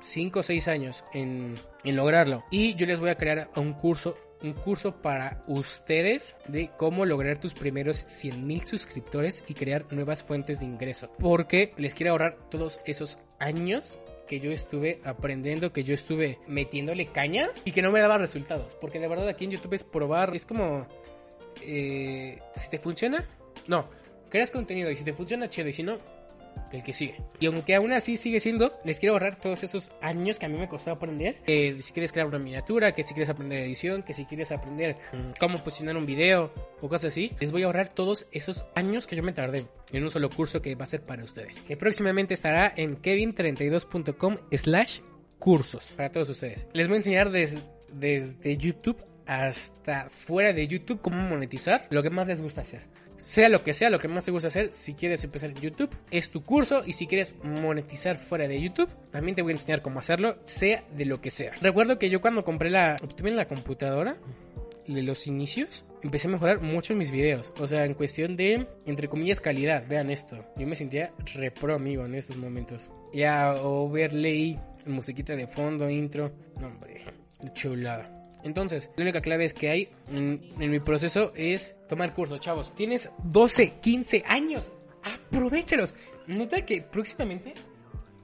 5 0.00 0.40
o 0.40 0.42
6 0.42 0.68
años 0.68 1.04
en, 1.12 1.54
en, 1.84 1.96
lograrlo. 1.96 2.44
Y 2.50 2.74
yo 2.74 2.86
les 2.86 2.98
voy 2.98 3.10
a 3.10 3.16
crear 3.16 3.50
un 3.54 3.72
curso, 3.74 4.16
un 4.42 4.52
curso 4.52 5.00
para 5.00 5.44
ustedes 5.46 6.36
de 6.48 6.70
cómo 6.76 7.06
lograr 7.06 7.38
tus 7.38 7.54
primeros 7.54 7.98
100 7.98 8.44
mil 8.44 8.66
suscriptores 8.66 9.44
y 9.46 9.54
crear 9.54 9.86
nuevas 9.92 10.24
fuentes 10.24 10.58
de 10.58 10.66
ingreso. 10.66 11.08
Porque 11.20 11.72
les 11.76 11.94
quiero 11.94 12.10
ahorrar 12.10 12.36
todos 12.50 12.80
esos 12.84 13.18
años 13.38 14.00
que 14.26 14.40
yo 14.40 14.50
estuve 14.50 15.00
aprendiendo, 15.04 15.72
que 15.72 15.84
yo 15.84 15.94
estuve 15.94 16.38
metiéndole 16.48 17.06
caña 17.06 17.50
y 17.64 17.72
que 17.72 17.82
no 17.82 17.90
me 17.92 18.00
daba 18.00 18.18
resultados. 18.18 18.74
Porque 18.80 18.98
de 18.98 19.06
verdad 19.06 19.28
aquí 19.28 19.44
en 19.44 19.52
YouTube 19.52 19.74
es 19.74 19.84
probar, 19.84 20.34
es 20.34 20.46
como 20.46 20.88
eh, 21.64 22.38
si 22.56 22.70
te 22.70 22.78
funciona, 22.78 23.24
no, 23.66 23.88
creas 24.28 24.50
contenido 24.50 24.90
y 24.90 24.96
si 24.96 25.04
te 25.04 25.12
funciona, 25.12 25.48
chido, 25.48 25.68
y 25.68 25.72
si 25.72 25.82
no, 25.82 25.98
el 26.72 26.82
que 26.82 26.92
sigue. 26.92 27.16
Y 27.38 27.46
aunque 27.46 27.74
aún 27.74 27.92
así 27.92 28.16
sigue 28.16 28.40
siendo, 28.40 28.72
les 28.84 28.98
quiero 28.98 29.14
ahorrar 29.14 29.36
todos 29.36 29.62
esos 29.62 29.92
años 30.00 30.38
que 30.38 30.46
a 30.46 30.48
mí 30.48 30.56
me 30.56 30.68
costó 30.68 30.90
aprender. 30.90 31.36
Eh, 31.46 31.76
si 31.80 31.92
quieres 31.92 32.12
crear 32.12 32.26
una 32.26 32.38
miniatura, 32.38 32.92
que 32.92 33.02
si 33.02 33.14
quieres 33.14 33.30
aprender 33.30 33.60
edición, 33.60 34.02
que 34.02 34.14
si 34.14 34.24
quieres 34.24 34.52
aprender 34.52 34.96
cómo 35.38 35.62
posicionar 35.62 35.96
un 35.96 36.06
video 36.06 36.52
o 36.80 36.88
cosas 36.88 37.12
así, 37.12 37.32
les 37.40 37.52
voy 37.52 37.62
a 37.62 37.66
ahorrar 37.66 37.88
todos 37.88 38.26
esos 38.32 38.64
años 38.74 39.06
que 39.06 39.16
yo 39.16 39.22
me 39.22 39.32
tardé 39.32 39.66
en 39.92 40.02
un 40.02 40.10
solo 40.10 40.30
curso 40.30 40.62
que 40.62 40.74
va 40.74 40.84
a 40.84 40.86
ser 40.86 41.02
para 41.02 41.24
ustedes. 41.24 41.60
Que 41.60 41.76
próximamente 41.76 42.34
estará 42.34 42.72
en 42.74 43.00
kevin32.com 43.00 44.38
slash 44.52 45.00
cursos 45.38 45.92
para 45.96 46.10
todos 46.10 46.28
ustedes. 46.28 46.66
Les 46.72 46.88
voy 46.88 46.94
a 46.94 46.98
enseñar 46.98 47.30
desde 47.30 48.56
YouTube 48.56 49.11
hasta 49.26 50.10
fuera 50.10 50.52
de 50.52 50.66
YouTube 50.66 51.00
cómo 51.00 51.22
monetizar 51.22 51.86
lo 51.90 52.02
que 52.02 52.10
más 52.10 52.26
les 52.26 52.40
gusta 52.40 52.62
hacer. 52.62 52.82
Sea 53.16 53.48
lo 53.48 53.62
que 53.62 53.72
sea, 53.72 53.88
lo 53.88 54.00
que 54.00 54.08
más 54.08 54.24
te 54.24 54.32
gusta 54.32 54.48
hacer, 54.48 54.72
si 54.72 54.94
quieres 54.94 55.22
empezar 55.22 55.50
en 55.50 55.60
YouTube, 55.60 55.96
es 56.10 56.30
tu 56.30 56.44
curso 56.44 56.82
y 56.84 56.92
si 56.94 57.06
quieres 57.06 57.36
monetizar 57.44 58.16
fuera 58.16 58.48
de 58.48 58.60
YouTube, 58.60 58.90
también 59.10 59.36
te 59.36 59.42
voy 59.42 59.52
a 59.52 59.54
enseñar 59.54 59.80
cómo 59.80 60.00
hacerlo, 60.00 60.38
sea 60.44 60.82
de 60.96 61.04
lo 61.04 61.20
que 61.20 61.30
sea. 61.30 61.52
Recuerdo 61.60 62.00
que 62.00 62.10
yo 62.10 62.20
cuando 62.20 62.44
compré 62.44 62.68
la, 62.68 62.96
obtuve 63.00 63.30
la 63.30 63.46
computadora, 63.46 64.16
de 64.86 65.02
los 65.02 65.26
inicios, 65.26 65.84
empecé 66.02 66.28
a 66.28 66.32
mejorar 66.32 66.60
mucho 66.60 66.94
mis 66.94 67.10
videos. 67.10 67.52
O 67.58 67.66
sea, 67.66 67.84
en 67.84 67.94
cuestión 67.94 68.36
de, 68.36 68.66
entre 68.86 69.08
comillas, 69.08 69.40
calidad. 69.40 69.84
Vean 69.88 70.10
esto. 70.10 70.44
Yo 70.56 70.66
me 70.66 70.76
sentía 70.76 71.12
repro, 71.34 71.74
amigo, 71.74 72.04
en 72.04 72.14
estos 72.14 72.36
momentos. 72.36 72.90
Ya 73.12 73.54
overlay, 73.54 74.58
musiquita 74.86 75.36
de 75.36 75.46
fondo, 75.46 75.88
intro. 75.88 76.32
No, 76.58 76.68
hombre, 76.68 77.02
chulada. 77.54 78.21
Entonces, 78.44 78.90
la 78.96 79.02
única 79.02 79.20
clave 79.20 79.44
es 79.44 79.54
que 79.54 79.70
hay 79.70 79.88
en, 80.08 80.40
mi 80.58 80.80
proceso 80.80 81.32
es 81.34 81.76
tomar 81.88 82.14
cursos, 82.14 82.40
chavos. 82.40 82.74
Tienes 82.74 83.10
12, 83.24 83.74
15 83.80 84.24
años. 84.26 84.72
Aprovechalos. 85.02 85.94
Nota 86.26 86.64
que 86.64 86.82
próximamente 86.82 87.54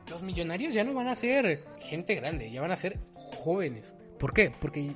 los 0.08 0.22
millonarios 0.22 0.74
ya 0.74 0.84
no 0.84 0.94
van 0.94 1.08
a 1.08 1.16
ser 1.16 1.60
gente 1.80 2.14
grande, 2.14 2.50
ya 2.50 2.60
van 2.60 2.72
a 2.72 2.76
ser 2.76 2.98
jóvenes. 3.14 3.94
¿Por 4.18 4.32
qué? 4.32 4.52
Porque, 4.60 4.92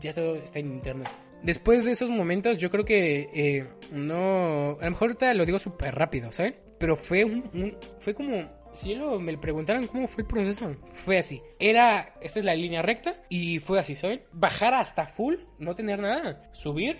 ya 0.00 0.12
todo 0.12 0.36
está 0.36 0.58
en 0.58 0.72
internet. 0.72 1.08
Después 1.42 1.84
de 1.84 1.92
esos 1.92 2.10
momentos, 2.10 2.58
yo 2.58 2.70
creo 2.70 2.84
que 2.84 3.28
eh, 3.32 3.66
no. 3.92 4.76
A 4.80 4.84
lo 4.84 4.90
mejor 4.90 5.10
ahorita 5.10 5.32
lo 5.34 5.46
digo 5.46 5.58
súper 5.58 5.94
rápido, 5.94 6.32
¿saben? 6.32 6.56
Pero 6.78 6.96
fue 6.96 7.24
un, 7.24 7.76
fue 7.98 8.14
como 8.14 8.48
si 8.78 8.94
me 8.94 9.36
preguntaran 9.38 9.88
cómo 9.88 10.06
fue 10.06 10.22
el 10.22 10.28
proceso, 10.28 10.76
fue 10.90 11.18
así. 11.18 11.42
Era, 11.58 12.14
esta 12.20 12.38
es 12.38 12.44
la 12.44 12.54
línea 12.54 12.80
recta 12.80 13.16
y 13.28 13.58
fue 13.58 13.80
así, 13.80 13.96
¿saben? 13.96 14.22
Bajar 14.32 14.74
hasta 14.74 15.06
full, 15.06 15.34
no 15.58 15.74
tener 15.74 15.98
nada. 15.98 16.48
Subir, 16.52 16.98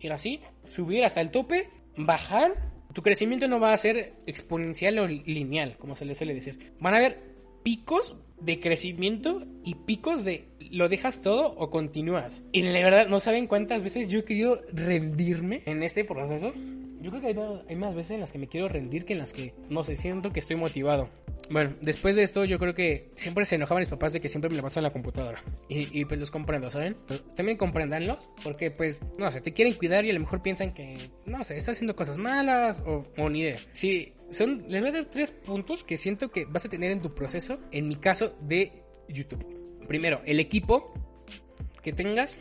ir 0.00 0.12
así, 0.12 0.40
subir 0.64 1.04
hasta 1.04 1.20
el 1.20 1.30
tope, 1.30 1.70
bajar. 1.96 2.72
Tu 2.92 3.02
crecimiento 3.02 3.46
no 3.46 3.60
va 3.60 3.72
a 3.72 3.78
ser 3.78 4.14
exponencial 4.26 4.98
o 4.98 5.06
lineal, 5.06 5.76
como 5.78 5.94
se 5.94 6.06
le 6.06 6.14
suele 6.14 6.34
decir. 6.34 6.72
Van 6.80 6.94
a 6.94 6.96
haber 6.96 7.20
picos 7.62 8.16
de 8.40 8.58
crecimiento 8.58 9.44
y 9.64 9.74
picos 9.74 10.24
de 10.24 10.48
lo 10.70 10.88
dejas 10.88 11.22
todo 11.22 11.54
o 11.56 11.70
continúas. 11.70 12.42
Y 12.52 12.62
la 12.62 12.72
verdad, 12.80 13.06
no 13.06 13.20
saben 13.20 13.46
cuántas 13.46 13.82
veces 13.82 14.08
yo 14.08 14.20
he 14.20 14.24
querido 14.24 14.60
rendirme 14.72 15.62
en 15.66 15.82
este 15.82 16.04
proceso. 16.04 16.52
Yo 17.00 17.10
creo 17.10 17.20
que 17.20 17.64
hay 17.68 17.76
más, 17.76 17.94
veces 17.94 18.12
en 18.12 18.20
las 18.20 18.32
que 18.32 18.38
me 18.38 18.48
quiero 18.48 18.68
rendir 18.68 19.04
que 19.04 19.12
en 19.12 19.18
las 19.18 19.32
que 19.32 19.54
no 19.68 19.84
sé, 19.84 19.96
siento 19.96 20.32
que 20.32 20.40
estoy 20.40 20.56
motivado. 20.56 21.08
Bueno, 21.50 21.74
después 21.80 22.16
de 22.16 22.22
esto 22.22 22.44
yo 22.44 22.58
creo 22.58 22.74
que 22.74 23.10
siempre 23.14 23.44
se 23.44 23.54
enojaban 23.54 23.82
mis 23.82 23.88
papás 23.88 24.12
de 24.12 24.20
que 24.20 24.28
siempre 24.28 24.50
me 24.50 24.56
la 24.56 24.62
paso 24.62 24.80
en 24.80 24.84
la 24.84 24.92
computadora. 24.92 25.42
Y, 25.68 26.04
pues 26.04 26.18
los 26.18 26.30
comprendo, 26.30 26.70
¿saben? 26.70 26.96
También 27.34 27.58
comprendanlos 27.58 28.30
porque 28.42 28.70
pues, 28.70 29.02
no 29.18 29.30
sé, 29.30 29.40
te 29.40 29.52
quieren 29.52 29.74
cuidar 29.74 30.04
y 30.04 30.10
a 30.10 30.14
lo 30.14 30.20
mejor 30.20 30.42
piensan 30.42 30.74
que, 30.74 31.10
no 31.24 31.44
sé, 31.44 31.56
estás 31.56 31.76
haciendo 31.76 31.94
cosas 31.94 32.18
malas 32.18 32.82
o, 32.86 33.06
o 33.16 33.28
ni 33.28 33.40
idea. 33.40 33.60
Sí, 33.72 34.14
son, 34.28 34.64
les 34.68 34.80
voy 34.80 34.90
a 34.90 34.92
dar 34.92 35.04
tres 35.04 35.30
puntos 35.30 35.84
que 35.84 35.96
siento 35.96 36.30
que 36.30 36.46
vas 36.46 36.64
a 36.64 36.68
tener 36.68 36.90
en 36.90 37.00
tu 37.00 37.14
proceso, 37.14 37.60
en 37.70 37.88
mi 37.88 37.96
caso, 37.96 38.36
de 38.40 38.72
YouTube. 39.08 39.44
Primero, 39.86 40.20
el 40.24 40.40
equipo 40.40 40.92
que 41.82 41.92
tengas 41.92 42.40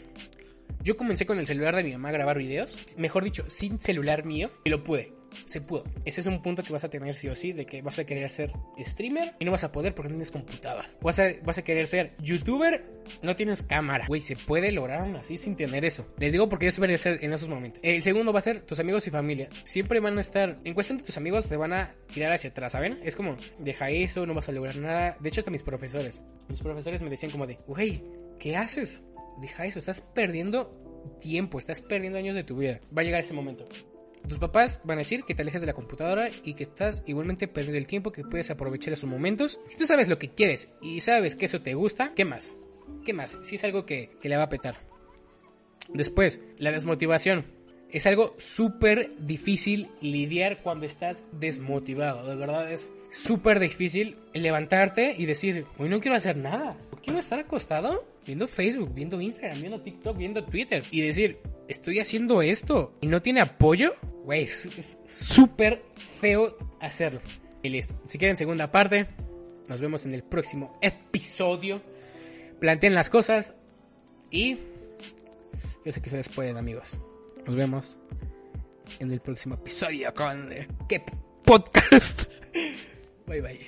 yo 0.86 0.96
comencé 0.96 1.26
con 1.26 1.40
el 1.40 1.48
celular 1.48 1.76
de 1.76 1.84
mi 1.84 1.92
mamá 1.94 2.10
a 2.10 2.12
grabar 2.12 2.38
videos, 2.38 2.78
mejor 2.96 3.24
dicho, 3.24 3.44
sin 3.48 3.80
celular 3.80 4.24
mío, 4.24 4.52
y 4.64 4.70
lo 4.70 4.84
pude. 4.84 5.14
Se 5.46 5.60
pudo. 5.60 5.84
Ese 6.06 6.22
es 6.22 6.28
un 6.28 6.42
punto 6.42 6.64
que 6.64 6.72
vas 6.72 6.84
a 6.84 6.90
tener 6.90 7.16
sí 7.16 7.28
o 7.28 7.36
sí, 7.36 7.54
de 7.54 7.66
que 7.66 7.82
vas 7.82 7.98
a 7.98 8.06
querer 8.06 8.30
ser 8.30 8.52
streamer 8.80 9.34
y 9.40 9.46
no 9.46 9.52
vas 9.52 9.64
a 9.64 9.72
poder 9.72 9.94
porque 9.96 10.10
no 10.10 10.14
tienes 10.14 10.32
computadora. 10.32 10.90
Vas 11.02 11.20
a, 11.20 11.26
vas 11.44 11.58
a 11.58 11.64
querer 11.64 11.88
ser 11.88 12.16
youtuber, 12.20 12.86
no 13.24 13.36
tienes 13.36 13.64
cámara. 13.64 14.06
Güey, 14.08 14.22
se 14.22 14.38
puede 14.38 14.72
lograr 14.72 15.02
aún 15.02 15.16
así 15.16 15.38
sin 15.38 15.56
tener 15.58 15.84
eso. 15.84 16.08
Les 16.20 16.32
digo 16.32 16.48
porque 16.48 16.68
yo 16.68 16.72
ser 16.72 17.20
en 17.22 17.34
esos 17.34 17.50
momentos. 17.50 17.82
El 17.84 18.04
segundo 18.04 18.32
va 18.32 18.40
a 18.40 18.44
ser 18.44 18.62
tus 18.62 18.80
amigos 18.80 19.08
y 19.08 19.12
familia. 19.12 19.50
Siempre 19.64 20.00
van 20.00 20.18
a 20.20 20.22
estar, 20.22 20.60
en 20.64 20.74
cuestión 20.76 21.00
de 21.00 21.04
tus 21.04 21.18
amigos, 21.18 21.50
te 21.50 21.58
van 21.58 21.74
a 21.74 21.96
tirar 22.14 22.32
hacia 22.32 22.52
atrás, 22.52 22.74
¿saben? 22.74 23.00
Es 23.04 23.16
como, 23.16 23.38
deja 23.60 23.90
eso, 23.90 24.26
no 24.26 24.36
vas 24.36 24.48
a 24.48 24.52
lograr 24.52 24.78
nada. 24.78 25.18
De 25.20 25.30
hecho, 25.30 25.42
hasta 25.42 25.52
mis 25.52 25.64
profesores. 25.64 26.22
Mis 26.48 26.62
profesores 26.62 27.02
me 27.02 27.10
decían 27.10 27.32
como 27.32 27.48
de, 27.48 27.58
güey, 27.68 28.04
¿qué 28.40 28.56
haces? 28.56 29.04
Deja 29.42 29.66
eso, 29.66 29.80
estás 29.80 30.02
perdiendo 30.02 30.86
tiempo, 31.20 31.60
estás 31.60 31.82
perdiendo 31.82 32.20
años 32.20 32.36
de 32.36 32.44
tu 32.44 32.58
vida. 32.58 32.80
Va 32.96 33.02
a 33.02 33.06
llegar 33.06 33.22
ese 33.22 33.34
momento. 33.34 33.68
Tus 34.28 34.40
papás 34.40 34.82
van 34.84 34.98
a 34.98 35.02
decir 35.02 35.24
que 35.24 35.36
te 35.36 35.44
alejes 35.44 35.62
de 35.62 35.68
la 35.68 35.74
computadora 35.74 36.30
y 36.44 36.56
que 36.56 36.64
estás 36.64 37.04
igualmente 37.06 37.48
perdiendo 37.48 37.78
el 37.78 37.86
tiempo, 37.86 38.12
que 38.12 38.24
puedes 38.24 38.50
aprovechar 38.50 38.94
esos 38.94 39.10
momentos. 39.10 39.60
Si 39.68 39.78
tú 39.78 39.86
sabes 39.86 40.08
lo 40.08 40.18
que 40.18 40.30
quieres 40.30 40.70
y 40.82 41.02
sabes 41.02 41.36
que 41.36 41.46
eso 41.46 41.62
te 41.62 41.76
gusta, 41.76 42.14
¿qué 42.16 42.26
más? 42.26 42.56
¿Qué 43.06 43.14
más? 43.14 43.38
Si 43.44 43.56
es 43.56 43.64
algo 43.64 43.86
que, 43.86 44.18
que 44.20 44.30
le 44.30 44.38
va 44.38 44.44
a 44.44 44.50
petar. 44.50 44.78
Después, 45.94 46.42
la 46.58 46.72
desmotivación. 46.72 47.46
Es 47.92 48.08
algo 48.08 48.36
súper 48.40 49.12
difícil 49.20 49.90
lidiar 50.02 50.64
cuando 50.64 50.88
estás 50.88 51.24
desmotivado. 51.32 52.28
De 52.28 52.36
verdad 52.36 52.70
es 52.72 52.92
súper 53.12 53.60
difícil 53.60 54.18
levantarte 54.34 55.16
y 55.16 55.28
decir, 55.28 55.66
hoy 55.78 55.88
no 55.88 56.02
quiero 56.02 56.18
hacer 56.18 56.36
nada. 56.36 56.78
Quiero 57.04 57.20
estar 57.20 57.40
acostado 57.40 58.04
viendo 58.26 58.48
Facebook, 58.48 58.94
viendo 58.94 59.22
Instagram, 59.22 59.60
viendo 59.60 59.82
TikTok, 59.82 60.18
viendo 60.18 60.44
Twitter 60.44 60.84
y 60.92 61.02
decir, 61.02 61.40
estoy 61.68 62.00
haciendo 62.00 62.42
esto 62.42 62.98
y 63.02 63.08
no 63.08 63.22
tiene 63.22 63.42
apoyo. 63.42 63.94
Güey, 64.24 64.44
es 64.44 65.00
súper 65.08 65.84
feo 66.20 66.58
hacerlo. 66.80 67.22
Y 67.62 67.70
listo. 67.70 68.00
Si 68.06 68.18
quieren 68.18 68.38
segunda 68.38 68.72
parte, 68.72 69.08
nos 69.70 69.80
vemos 69.80 70.06
en 70.06 70.14
el 70.14 70.24
próximo 70.24 70.78
episodio. 70.82 71.82
Planteen 72.60 72.94
las 72.94 73.10
cosas 73.10 73.56
y 74.32 74.58
yo 75.86 75.92
sé 75.92 76.02
que 76.02 76.10
ustedes 76.10 76.30
pueden, 76.30 76.58
amigos. 76.58 76.98
Nos 77.46 77.56
vemos 77.56 77.98
en 79.00 79.12
el 79.12 79.20
próximo 79.20 79.56
episodio 79.56 80.14
con 80.14 80.50
¿Qué 80.90 81.04
podcast? 81.44 82.24
Bye 83.28 83.42
bye. 83.42 83.60